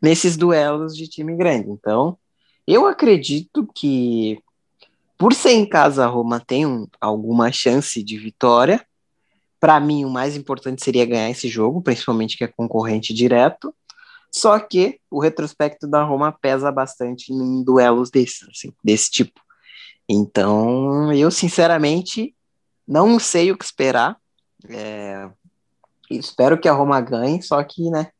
[0.01, 1.69] nesses duelos de time grande.
[1.71, 2.17] Então,
[2.65, 4.39] eu acredito que
[5.19, 8.87] por ser em casa a Roma tem um, alguma chance de vitória.
[9.59, 13.75] Para mim, o mais importante seria ganhar esse jogo, principalmente que é concorrente direto.
[14.31, 19.41] Só que o retrospecto da Roma pesa bastante em duelos desse, assim, desse tipo.
[20.09, 22.35] Então, eu sinceramente
[22.87, 24.17] não sei o que esperar.
[24.69, 25.29] É,
[26.11, 28.11] espero que a Roma ganhe, só que, né,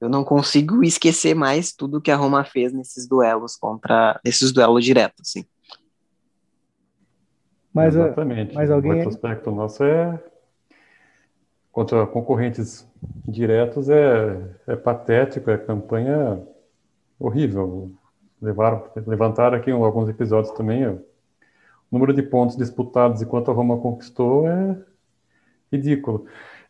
[0.00, 4.84] eu não consigo esquecer mais tudo que a Roma fez nesses duelos contra, nesses duelos
[4.84, 5.44] diretos, assim.
[7.74, 8.54] Mas, Exatamente.
[8.54, 8.92] Mas alguém...
[8.92, 10.22] O retrospecto nosso é
[11.78, 12.84] contra concorrentes
[13.24, 16.42] diretos é, é patético, é campanha
[17.20, 17.92] horrível
[18.42, 20.88] levaram, levantaram aqui alguns episódios também.
[20.88, 21.00] O
[21.92, 24.76] número de pontos disputados enquanto a Roma conquistou é
[25.72, 26.26] ridículo.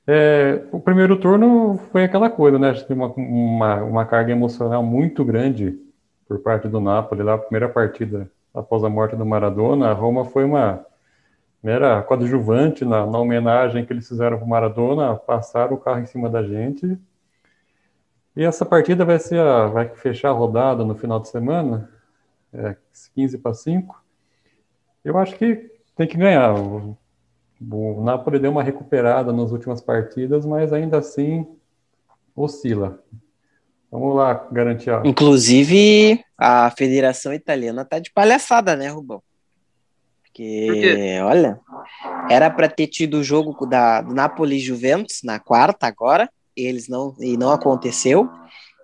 [0.07, 2.75] É, o primeiro turno foi aquela coisa, né?
[2.75, 5.81] Teve uma, uma, uma, carga emocional muito grande
[6.29, 9.89] por parte do Napoli, lá primeira partida após a morte do Maradona.
[9.89, 10.85] A Roma foi uma
[11.63, 16.29] mera coadjuvante na, na homenagem que eles fizeram para Maradona, passaram o carro em cima
[16.29, 16.99] da gente
[18.39, 21.91] e essa partida vai ser a, vai fechar a rodada no final de semana,
[22.53, 22.77] é,
[23.13, 24.01] 15 para 5.
[25.05, 26.55] Eu acho que tem que ganhar.
[26.55, 26.97] O,
[27.61, 31.49] o Napoli deu uma recuperada nas últimas partidas, mas ainda assim
[32.37, 33.03] oscila.
[33.91, 35.03] Vamos lá garantir a...
[35.05, 39.21] Inclusive, a Federação Italiana tá de palhaçada, né, Rubão?
[40.43, 41.59] Porque, olha,
[42.30, 47.14] era para ter tido o jogo da, do Napoli Juventus na quarta agora, eles não
[47.18, 48.28] e não aconteceu.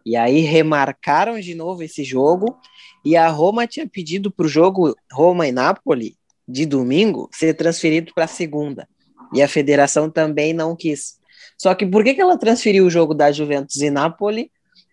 [0.05, 2.59] E aí remarcaram de novo esse jogo
[3.05, 8.13] e a Roma tinha pedido para o jogo Roma e Napoli de domingo ser transferido
[8.15, 8.89] para segunda.
[9.33, 11.19] E a federação também não quis.
[11.57, 14.51] Só que por que, que ela transferiu o jogo da Juventus e Napoli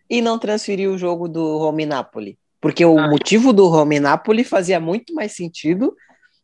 [0.07, 2.37] e não transferiu o jogo do Roma e Napoli?
[2.61, 3.09] Porque o ah.
[3.09, 5.95] motivo do Roma e Napoli fazia muito mais sentido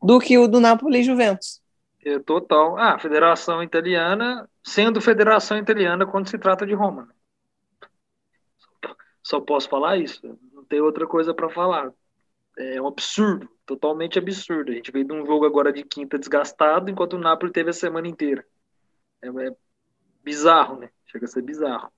[0.02, 1.62] do que o do Napoli e Juventus.
[2.06, 2.78] É, total.
[2.78, 7.06] Ah, Federação Italiana, sendo Federação Italiana quando se trata de Roma.
[7.06, 7.14] Né?
[9.24, 10.22] Só posso falar isso.
[10.54, 11.92] Não tem outra coisa para falar.
[12.58, 14.72] É um absurdo, totalmente absurdo.
[14.72, 17.74] A gente veio de um jogo agora de quinta desgastado, enquanto o Napoli teve a
[17.74, 18.46] semana inteira.
[19.22, 19.56] É, é
[20.24, 20.90] bizarro, né?
[21.06, 21.92] Chega a ser bizarro.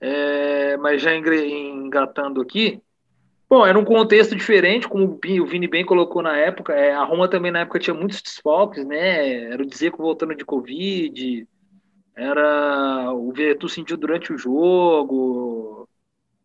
[0.00, 2.82] É, mas já engatando aqui,
[3.54, 6.72] Bom, era um contexto diferente, como o Vini bem colocou na época.
[6.72, 9.44] É, a Roma também na época tinha muitos desfalques, né?
[9.44, 11.46] Era o Dzeko voltando de Covid,
[12.16, 15.88] era o Veretu sentiu durante o jogo,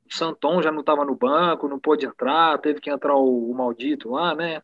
[0.06, 3.56] o Santon já não estava no banco, não pôde entrar, teve que entrar o, o
[3.56, 4.62] maldito lá, né?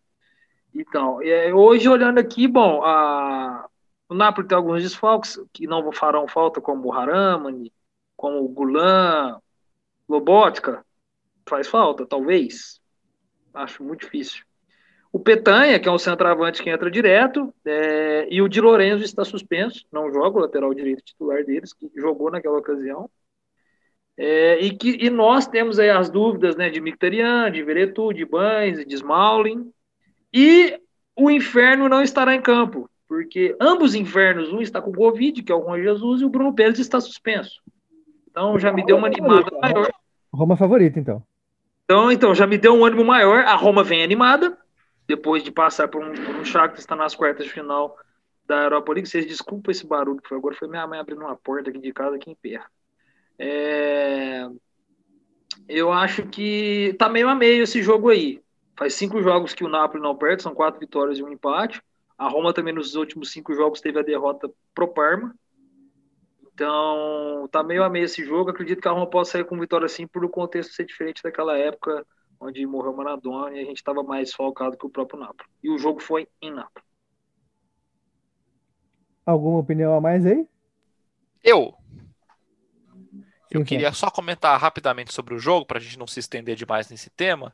[0.72, 1.18] Então,
[1.56, 3.68] hoje olhando aqui, bom, a,
[4.08, 7.74] o Napoli tem alguns desfalques que não farão falta, como o Haramani,
[8.16, 9.40] como o Gulan,
[10.08, 10.86] Lobotka,
[11.48, 12.82] faz falta, talvez.
[13.54, 14.44] Acho muito difícil.
[15.12, 19.24] O Petanha, que é um centroavante que entra direto, é, e o Di Lorenzo está
[19.24, 23.10] suspenso, não joga o lateral direito titular deles, que jogou naquela ocasião.
[24.18, 28.26] É, e, que, e nós temos aí as dúvidas né, de Mictarian, de Veretu, de
[28.26, 29.72] Bains, de Smalling.
[30.34, 30.78] E
[31.16, 35.56] o Inferno não estará em campo, porque ambos infernos, um está com Covid, que é
[35.56, 37.62] o Juan Jesus, e o Bruno Pérez está suspenso.
[38.30, 39.90] Então já me deu uma animada maior.
[40.34, 41.24] Roma favorito, então.
[41.86, 43.46] Então, então, já me deu um ânimo maior.
[43.46, 44.58] A Roma vem animada,
[45.08, 47.96] depois de passar por um, por um Shakhtar está nas quartas de final
[48.48, 49.08] da Europa League.
[49.08, 50.56] Vocês desculpem esse barulho que foi agora.
[50.56, 52.60] Foi minha mãe abrindo uma porta aqui de casa aqui em.
[53.38, 54.50] É...
[55.68, 58.42] Eu acho que tá meio a meio esse jogo aí.
[58.76, 61.82] Faz cinco jogos que o Napoli não perde, são quatro vitórias e um empate.
[62.18, 65.36] A Roma também nos últimos cinco jogos teve a derrota pro Parma.
[66.56, 68.50] Então, tá meio a meio esse jogo.
[68.50, 71.58] Acredito que a Roma possa sair com vitória sim, por o contexto ser diferente daquela
[71.58, 72.06] época
[72.40, 75.50] onde morreu Maradona e a gente estava mais focado que o próprio Napoli.
[75.62, 76.86] E o jogo foi em Napoli.
[79.26, 80.48] Alguma opinião a mais aí?
[81.44, 81.74] Eu.
[83.52, 86.56] Eu sim, queria só comentar rapidamente sobre o jogo, para a gente não se estender
[86.56, 87.54] demais nesse tema,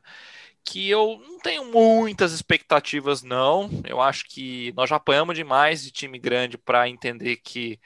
[0.64, 3.68] que eu não tenho muitas expectativas, não.
[3.84, 7.80] Eu acho que nós já apanhamos demais de time grande para entender que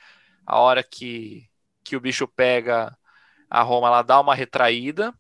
[0.47, 1.49] a hora que,
[1.85, 2.97] que o bicho pega
[3.51, 5.15] a Roma, ela dá uma retraída.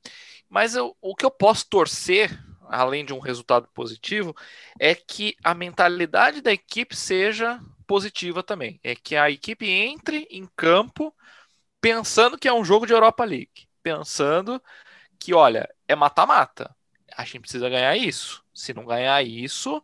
[0.48, 2.30] Mas eu, o que eu posso torcer,
[2.68, 4.34] além de um resultado positivo,
[4.80, 8.80] é que a mentalidade da equipe seja positiva também.
[8.82, 11.14] É que a equipe entre em campo
[11.80, 14.62] pensando que é um jogo de Europa League, pensando
[15.18, 16.74] que, olha, é mata-mata.
[17.16, 18.44] A gente precisa ganhar isso.
[18.54, 19.82] Se não ganhar isso,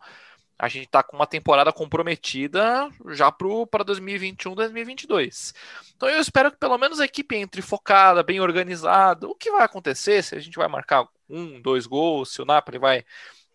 [0.63, 5.53] a gente está com uma temporada comprometida já para 2021, 2022.
[5.97, 9.27] Então eu espero que pelo menos a equipe entre focada, bem organizada.
[9.27, 10.23] O que vai acontecer?
[10.23, 13.05] Se a gente vai marcar um, dois gols, se o Napoli vai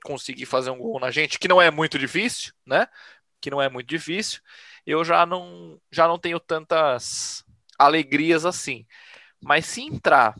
[0.04, 2.90] conseguir fazer um gol na gente, que não é muito difícil, né?
[3.40, 4.42] Que não é muito difícil.
[4.86, 7.46] Eu já não já não tenho tantas
[7.80, 8.86] alegrias assim.
[9.42, 10.36] Mas se entrar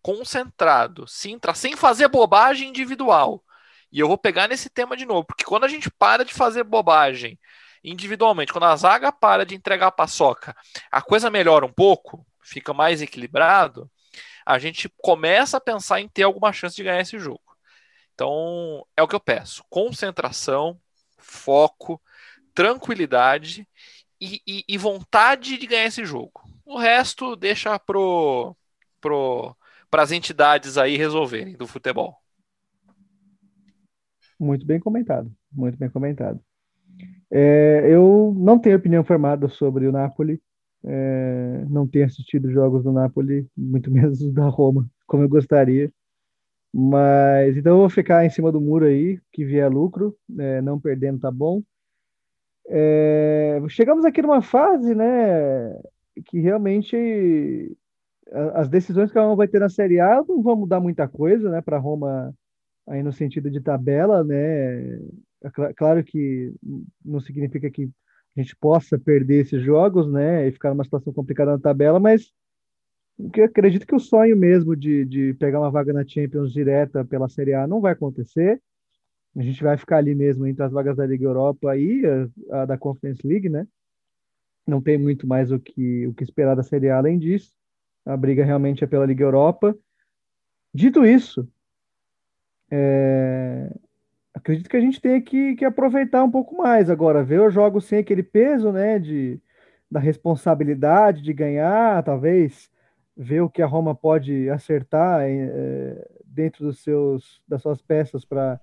[0.00, 3.42] concentrado, se entrar sem fazer bobagem individual,
[3.92, 6.64] e eu vou pegar nesse tema de novo, porque quando a gente para de fazer
[6.64, 7.38] bobagem
[7.84, 10.56] individualmente, quando a zaga para de entregar a paçoca,
[10.90, 13.90] a coisa melhora um pouco, fica mais equilibrado,
[14.46, 17.42] a gente começa a pensar em ter alguma chance de ganhar esse jogo.
[18.14, 20.80] Então, é o que eu peço: concentração,
[21.18, 22.00] foco,
[22.54, 23.68] tranquilidade
[24.20, 26.42] e, e, e vontade de ganhar esse jogo.
[26.64, 28.56] O resto deixa pro,
[29.00, 29.56] pro,
[29.90, 32.21] para as entidades aí resolverem do futebol.
[34.42, 36.40] Muito bem comentado, muito bem comentado.
[37.30, 40.42] É, eu não tenho opinião formada sobre o Napoli,
[40.84, 45.92] é, não tenho assistido jogos do Napoli, muito menos da Roma, como eu gostaria.
[46.74, 50.80] Mas então eu vou ficar em cima do muro aí, que vier lucro, é, não
[50.80, 51.62] perdendo tá bom.
[52.66, 55.72] É, chegamos aqui numa fase, né,
[56.26, 57.76] que realmente
[58.54, 61.48] as decisões que a Roma vai ter na Série A não vão mudar muita coisa,
[61.48, 62.34] né, para Roma
[62.86, 64.98] aí no sentido de tabela, né?
[65.44, 66.52] É claro que
[67.04, 67.90] não significa que
[68.36, 70.46] a gente possa perder esses jogos, né?
[70.48, 72.32] E ficar numa situação complicada na tabela, mas
[73.18, 77.28] eu acredito que o sonho mesmo de, de pegar uma vaga na Champions direta pela
[77.28, 78.60] Série A não vai acontecer.
[79.36, 82.02] A gente vai ficar ali mesmo entre as vagas da Liga Europa e
[82.50, 83.66] a, a da Conference League, né?
[84.66, 87.52] Não tem muito mais o que, o que esperar da Série A além disso.
[88.04, 89.76] A briga realmente é pela Liga Europa.
[90.74, 91.48] Dito isso,
[92.74, 93.70] é,
[94.32, 97.84] acredito que a gente tem que, que aproveitar um pouco mais agora, ver os jogos
[97.84, 99.38] sem aquele peso, né, de,
[99.90, 102.70] da responsabilidade de ganhar, talvez
[103.14, 108.58] ver o que a Roma pode acertar é, dentro dos seus, das suas peças para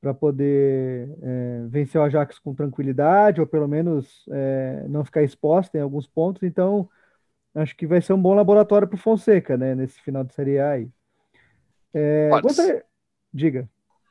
[0.00, 5.76] para poder é, vencer o Ajax com tranquilidade, ou pelo menos é, não ficar exposta
[5.76, 6.44] em alguns pontos.
[6.44, 6.88] Então,
[7.52, 10.60] acho que vai ser um bom laboratório para o Fonseca, né, nesse final de Série
[10.60, 10.88] A aí.
[11.92, 12.84] É, gostaria...
[13.32, 13.68] Diga.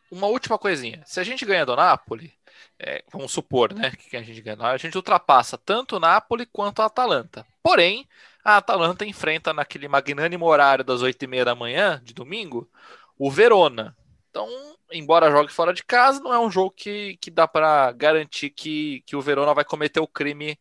[0.09, 1.03] Uma última coisinha.
[1.05, 2.33] Se a gente ganha do Napoli,
[2.79, 6.81] é, vamos supor, né, que a gente ganha, a gente ultrapassa tanto o Napoli quanto
[6.81, 7.45] a Atalanta.
[7.61, 8.07] Porém,
[8.43, 12.69] a Atalanta enfrenta naquele magnânimo horário das oito e meia da manhã de domingo
[13.17, 13.95] o Verona.
[14.29, 14.47] Então,
[14.91, 19.01] embora jogue fora de casa, não é um jogo que, que dá para garantir que,
[19.05, 20.57] que o Verona vai cometer o crime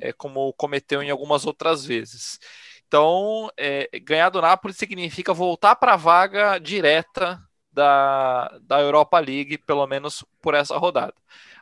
[0.00, 2.40] é, como cometeu em algumas outras vezes.
[2.88, 7.40] Então, é, ganhar do Napoli significa voltar para a vaga direta
[7.72, 11.14] da, da Europa League, pelo menos por essa rodada.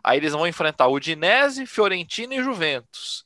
[0.03, 3.25] Aí eles vão enfrentar Udinese, Fiorentina e Juventus.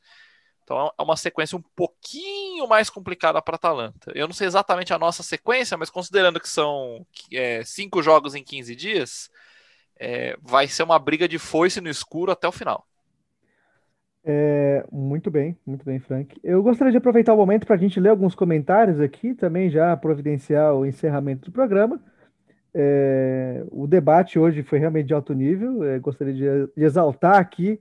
[0.65, 4.11] Então é uma sequência um pouquinho mais complicada para Atalanta.
[4.15, 8.43] Eu não sei exatamente a nossa sequência, mas considerando que são é, cinco jogos em
[8.43, 9.31] 15 dias,
[9.99, 12.87] é, vai ser uma briga de foice no escuro até o final.
[14.27, 16.35] É, muito bem, muito bem, Frank.
[16.43, 19.95] Eu gostaria de aproveitar o momento para a gente ler alguns comentários aqui, também já
[19.95, 22.01] providenciar o encerramento do programa.
[22.75, 25.85] É, o debate hoje foi realmente de alto nível.
[25.85, 27.81] É, gostaria de, de, exaltar aqui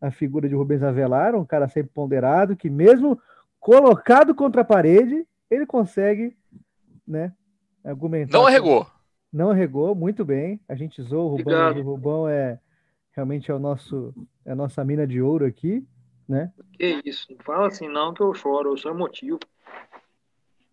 [0.00, 3.18] a figura de Rubens Avelar, um cara sempre ponderado, que mesmo
[3.58, 6.36] colocado contra a parede, ele consegue
[7.08, 7.32] né,
[7.82, 8.36] argumentar.
[8.36, 8.86] Não arregou.
[9.32, 10.60] Não arregou, muito bem.
[10.68, 11.78] A gente zoou o Rubão.
[11.78, 12.60] O Rubão é
[13.12, 14.12] realmente é o nosso
[14.44, 15.86] é a nossa mina de ouro aqui,
[16.28, 16.52] né?
[16.72, 19.38] Que isso, não fala assim não que eu choro, eu sou emotivo.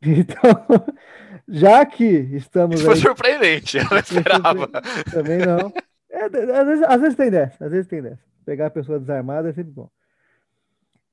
[0.04, 0.66] Então,
[1.48, 2.76] já que estamos.
[2.76, 3.02] Isso foi aí...
[3.02, 4.68] surpreendente, eu não esperava.
[5.12, 5.72] Também não.
[6.10, 8.22] É, às, vezes, às vezes tem dessa, às vezes tem dessa.
[8.46, 9.90] Pegar a pessoa desarmada é sempre bom.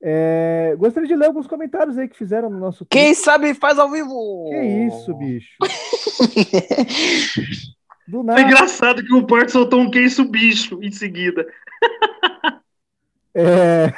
[0.01, 2.85] É, gostaria de ler alguns comentários aí que fizeram no nosso.
[2.85, 4.49] Quem sabe faz ao vivo!
[4.49, 5.57] Que isso, bicho?
[8.07, 8.41] Do nada.
[8.41, 11.45] É engraçado que o Porto soltou um que isso, bicho, em seguida.
[13.35, 13.93] É...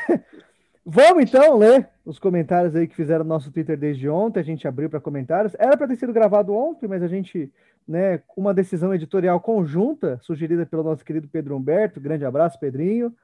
[0.83, 4.39] Vamos então ler os comentários aí que fizeram no nosso Twitter desde ontem.
[4.39, 5.55] A gente abriu para comentários.
[5.59, 7.51] Era para ter sido gravado ontem, mas a gente,
[7.87, 13.15] né, uma decisão editorial conjunta, sugerida pelo nosso querido Pedro Humberto, grande abraço, Pedrinho,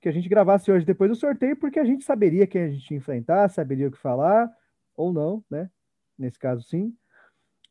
[0.00, 2.90] que a gente gravasse hoje depois do sorteio, porque a gente saberia quem a gente
[2.90, 4.50] ia enfrentar, saberia o que falar,
[4.96, 5.70] ou não, né?
[6.18, 6.92] Nesse caso, sim.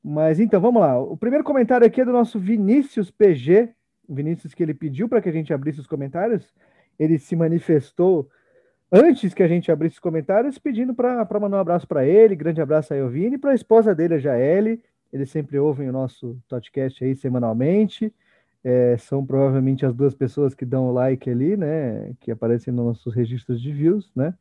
[0.01, 0.97] Mas então, vamos lá.
[0.97, 3.73] O primeiro comentário aqui é do nosso Vinícius PG.
[4.07, 6.53] Vinícius que ele pediu para que a gente abrisse os comentários.
[6.97, 8.29] Ele se manifestou
[8.91, 12.35] antes que a gente abrisse os comentários, pedindo para mandar um abraço para ele.
[12.35, 14.81] Grande abraço aí ao Vini e para a esposa dele, a Jaele.
[15.11, 18.13] Eles sempre ouvem o nosso podcast aí semanalmente.
[18.63, 22.13] É, são provavelmente as duas pessoas que dão o like ali, né?
[22.19, 24.33] Que aparecem nos nossos registros de views, né?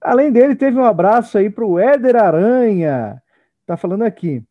[0.00, 3.22] Além dele, teve um abraço aí para o Éder Aranha.
[3.66, 4.42] Tá falando aqui.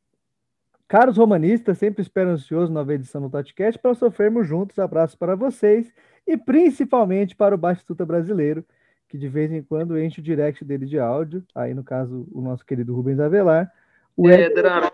[0.87, 4.77] Caros romanistas, sempre espero ansioso nova edição do Totcast para sofrermos juntos.
[4.77, 5.91] Abraço para vocês
[6.27, 8.65] e principalmente para o Batistuta brasileiro,
[9.11, 11.43] que de vez em quando enche o direct dele de áudio.
[11.53, 13.69] Aí, no caso, o nosso querido Rubens Avelar.
[14.15, 14.91] O Éder Aranha,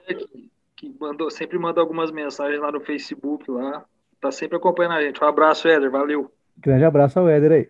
[0.76, 3.86] que mandou, sempre manda algumas mensagens lá no Facebook, lá.
[4.20, 5.24] Tá sempre acompanhando a gente.
[5.24, 5.92] Um abraço, Éder.
[5.92, 6.32] Valeu.
[6.58, 7.70] Grande abraço ao Éder aí.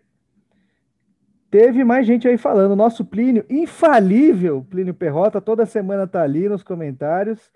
[1.52, 2.78] Teve mais gente aí falando.
[2.78, 7.52] Nosso Plínio, infalível Plínio Perrota, toda semana tá ali nos comentários.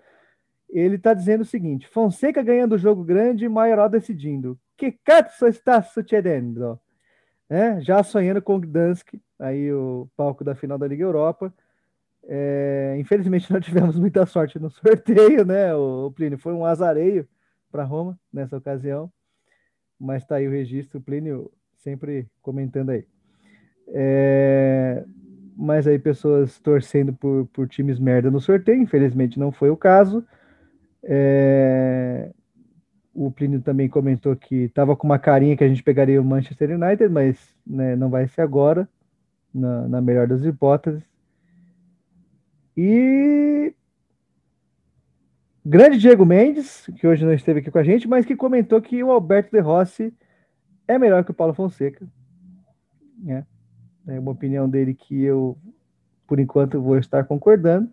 [0.68, 4.58] Ele tá dizendo o seguinte: Fonseca ganhando o jogo grande e Maioró decidindo.
[4.76, 6.78] Que cazzo está sucedendo?
[7.48, 11.52] É, já sonhando com o Gdansk, aí o palco da final da Liga Europa.
[12.24, 16.38] É, infelizmente não tivemos muita sorte no sorteio, né, o, o Plínio?
[16.38, 17.28] Foi um azareio
[17.70, 19.10] para Roma nessa ocasião,
[19.98, 23.06] mas está aí o registro, o Plínio sempre comentando aí.
[23.88, 25.04] É,
[25.56, 30.24] mas aí pessoas torcendo por, por times merda no sorteio, infelizmente não foi o caso.
[31.02, 32.30] É,
[33.14, 36.70] o Plínio também comentou que estava com uma carinha que a gente pegaria o Manchester
[36.70, 38.88] United, mas né, não vai ser agora,
[39.52, 41.02] na, na melhor das hipóteses.
[42.76, 43.74] E
[45.64, 49.02] grande Diego Mendes, que hoje não esteve aqui com a gente, mas que comentou que
[49.04, 50.12] o Alberto De Rossi
[50.88, 52.06] é melhor que o Paulo Fonseca.
[53.18, 53.44] Né?
[54.06, 55.56] É uma opinião dele que eu,
[56.26, 57.90] por enquanto, vou estar concordando,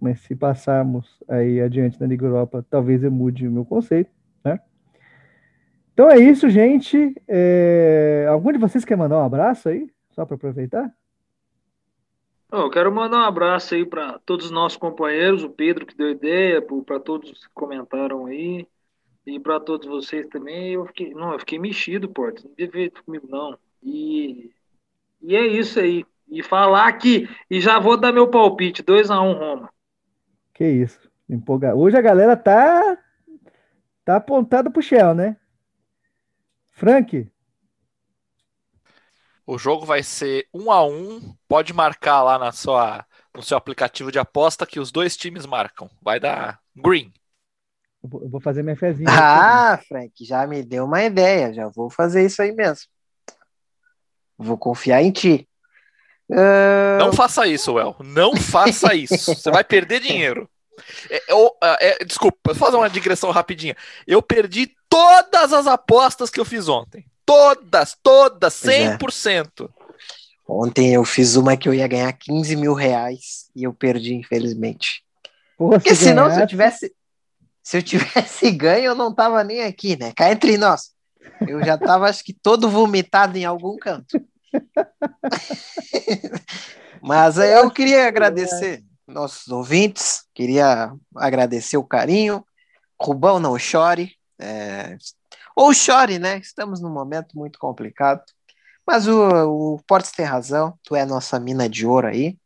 [0.00, 4.15] mas se passarmos aí adiante na Liga Europa, talvez eu mude o meu conceito?
[5.96, 7.14] Então é isso, gente.
[7.26, 8.26] É...
[8.28, 10.94] Algum de vocês quer mandar um abraço aí, só para aproveitar?
[12.52, 16.10] Eu quero mandar um abraço aí para todos os nossos companheiros, o Pedro que deu
[16.10, 18.68] ideia, para todos que comentaram aí,
[19.26, 20.74] e para todos vocês também.
[20.74, 23.56] Eu fiquei, não, eu fiquei mexido, Porto, não devia feito comigo não.
[23.82, 24.50] E,
[25.22, 26.04] e é isso aí.
[26.28, 29.70] E falar que, e já vou dar meu palpite, 2 a 1 um, Roma.
[30.52, 31.74] Que isso, empolga.
[31.74, 32.98] Hoje a galera tá
[34.04, 35.38] tá apontada pro Shell, né?
[36.76, 37.26] Frank,
[39.46, 41.34] o jogo vai ser um a um.
[41.48, 43.04] Pode marcar lá na sua,
[43.34, 45.88] no seu aplicativo de aposta que os dois times marcam.
[46.02, 47.10] Vai dar green.
[48.04, 49.08] Eu vou fazer minha fezinha.
[49.10, 51.54] Ah, Frank, já me deu uma ideia.
[51.54, 52.86] Já vou fazer isso aí mesmo.
[54.36, 55.48] Vou confiar em ti.
[56.28, 56.98] Uh...
[56.98, 57.96] Não faça isso, Well.
[58.00, 59.34] Não faça isso.
[59.34, 60.46] Você vai perder dinheiro.
[61.08, 63.74] É, é, é, desculpa, vou fazer uma digressão rapidinha.
[64.06, 67.04] Eu perdi todas as apostas que eu fiz ontem.
[67.24, 69.68] Todas, todas, 100%.
[69.68, 69.86] É.
[70.48, 75.02] Ontem eu fiz uma que eu ia ganhar 15 mil reais e eu perdi, infelizmente.
[75.58, 76.94] Porra, Porque se senão, se eu tivesse.
[77.62, 80.12] Se eu tivesse ganho, eu não tava nem aqui, né?
[80.16, 80.92] Cá entre nós.
[81.46, 84.18] Eu já tava, acho que, todo vomitado em algum canto.
[87.02, 92.44] Mas eu queria agradecer nossos ouvintes, queria agradecer o carinho.
[93.00, 94.15] Rubão, não chore.
[94.38, 94.96] É,
[95.54, 96.38] ou chore, né?
[96.38, 98.22] Estamos num momento muito complicado.
[98.86, 102.38] Mas o, o Portes tem razão, tu é a nossa mina de ouro aí.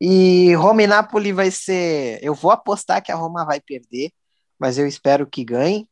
[0.00, 2.18] E Roma e Napoli vai ser.
[2.22, 4.10] Eu vou apostar que a Roma vai perder,
[4.58, 5.88] mas eu espero que ganhe,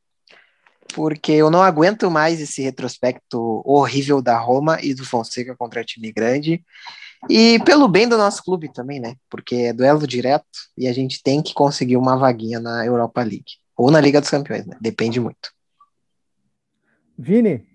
[0.95, 6.13] porque eu não aguento mais esse retrospecto horrível da Roma e do Fonseca contra time
[6.13, 6.65] grande.
[7.29, 9.17] E pelo bem do nosso clube também, né?
[9.29, 10.47] Porque é duelo direto
[10.79, 13.59] e a gente tem que conseguir uma vaguinha na Europa League.
[13.77, 14.77] Ou na Liga dos Campeões, né?
[14.81, 15.53] Depende muito.
[17.19, 17.67] Vini?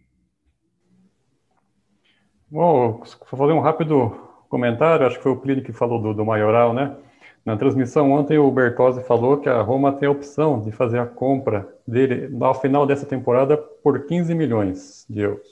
[2.49, 4.09] Bom, vou fazer um rápido
[4.49, 6.95] comentário, acho que foi o Plínio que falou do, do maioral, né?
[7.45, 11.07] Na transmissão ontem o Bertozzi falou que a Roma tem a opção de fazer a
[11.07, 15.47] compra dele ao final dessa temporada por 15 milhões de euros.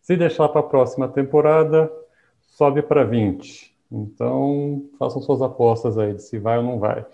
[0.00, 1.92] Se deixar para a próxima temporada,
[2.40, 3.72] sobe para 20.
[3.92, 7.04] Então, façam suas apostas aí de se vai ou não vai.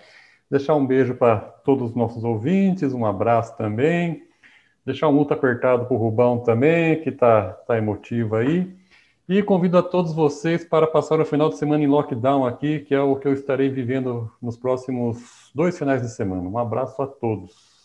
[0.51, 4.23] Deixar um beijo para todos os nossos ouvintes, um abraço também.
[4.85, 8.75] Deixar um muito apertado para o Rubão também, que está tá emotivo aí.
[9.29, 12.95] E convido a todos vocês para passar o final de semana em lockdown aqui, que
[12.95, 16.49] é o que eu estarei vivendo nos próximos dois finais de semana.
[16.49, 17.79] Um abraço a todos.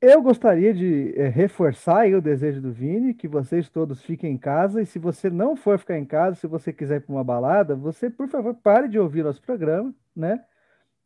[0.00, 4.80] Eu gostaria de é, reforçar o desejo do Vini, que vocês todos fiquem em casa.
[4.80, 7.76] E se você não for ficar em casa, se você quiser ir para uma balada,
[7.76, 10.42] você, por favor, pare de ouvir nosso programa, né?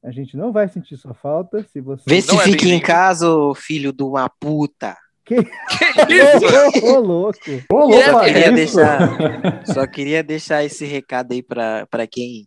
[0.07, 2.05] A gente não vai sentir sua falta se você.
[2.09, 2.87] Vê se Não é fica em bem-vindo.
[2.87, 4.97] casa, ô filho de uma puta.
[5.25, 5.47] Que isso?
[6.87, 7.39] Ô, ô, louco!
[7.73, 8.77] Ô, é louco, que queria é isso?
[8.77, 12.47] deixar- Só queria deixar esse recado aí pra quem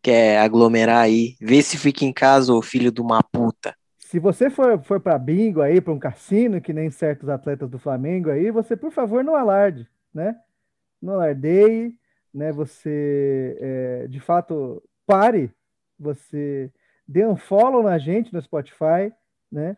[0.00, 1.34] quer aglomerar aí.
[1.40, 3.74] Vê se fica em casa, ô filho de uma puta.
[3.98, 7.78] Se você for, for para bingo aí, para um cassino, que nem certos atletas do
[7.80, 10.36] Flamengo aí, você, por favor, não alarde, né?
[11.00, 11.94] Não alardeie,
[12.32, 12.52] né?
[12.52, 15.50] Você, é, de fato, pare,
[15.98, 16.70] você
[17.06, 19.12] dê um follow na gente no Spotify,
[19.50, 19.76] né?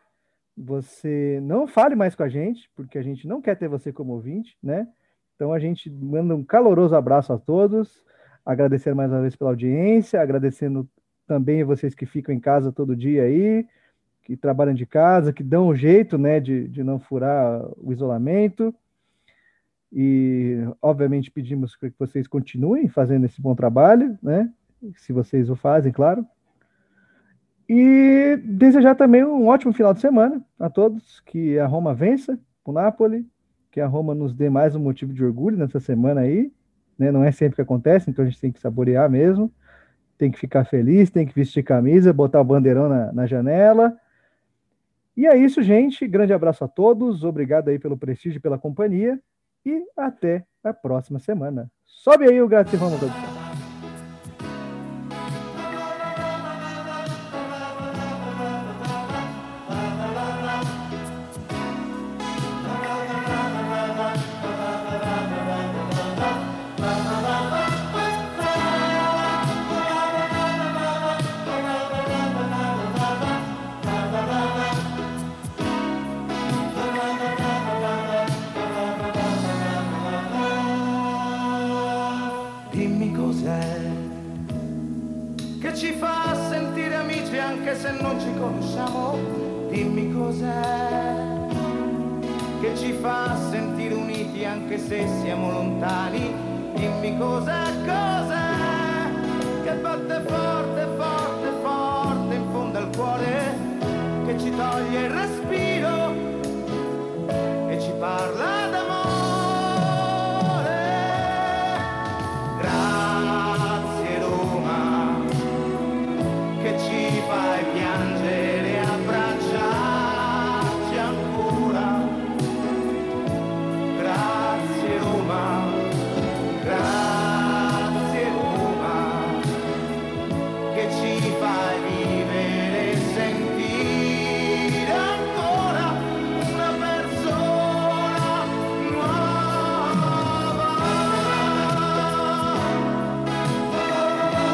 [0.57, 4.13] Você não fale mais com a gente, porque a gente não quer ter você como
[4.13, 4.87] ouvinte, né?
[5.35, 8.05] Então a gente manda um caloroso abraço a todos,
[8.47, 10.89] agradecendo mais uma vez pela audiência, agradecendo
[11.27, 13.67] também vocês que ficam em casa todo dia aí,
[14.23, 18.75] que trabalham de casa, que dão um jeito, né, de, de não furar o isolamento.
[19.93, 24.51] E, obviamente, pedimos que vocês continuem fazendo esse bom trabalho, né?
[24.97, 26.27] Se vocês o fazem, claro.
[27.69, 32.73] E desejar também um ótimo final de semana a todos, que a Roma vença o
[32.73, 33.27] Napoli,
[33.71, 36.53] que a Roma nos dê mais um motivo de orgulho nessa semana aí,
[36.99, 37.11] né?
[37.11, 39.53] Não é sempre que acontece, então a gente tem que saborear mesmo,
[40.17, 43.97] tem que ficar feliz, tem que vestir camisa, botar o bandeirão na, na janela.
[45.17, 46.07] E é isso, gente.
[46.07, 49.19] Grande abraço a todos, obrigado aí pelo prestígio e pela companhia,
[49.65, 51.71] e até a próxima semana.
[51.85, 53.34] Sobe aí o Grazie Roma, produção.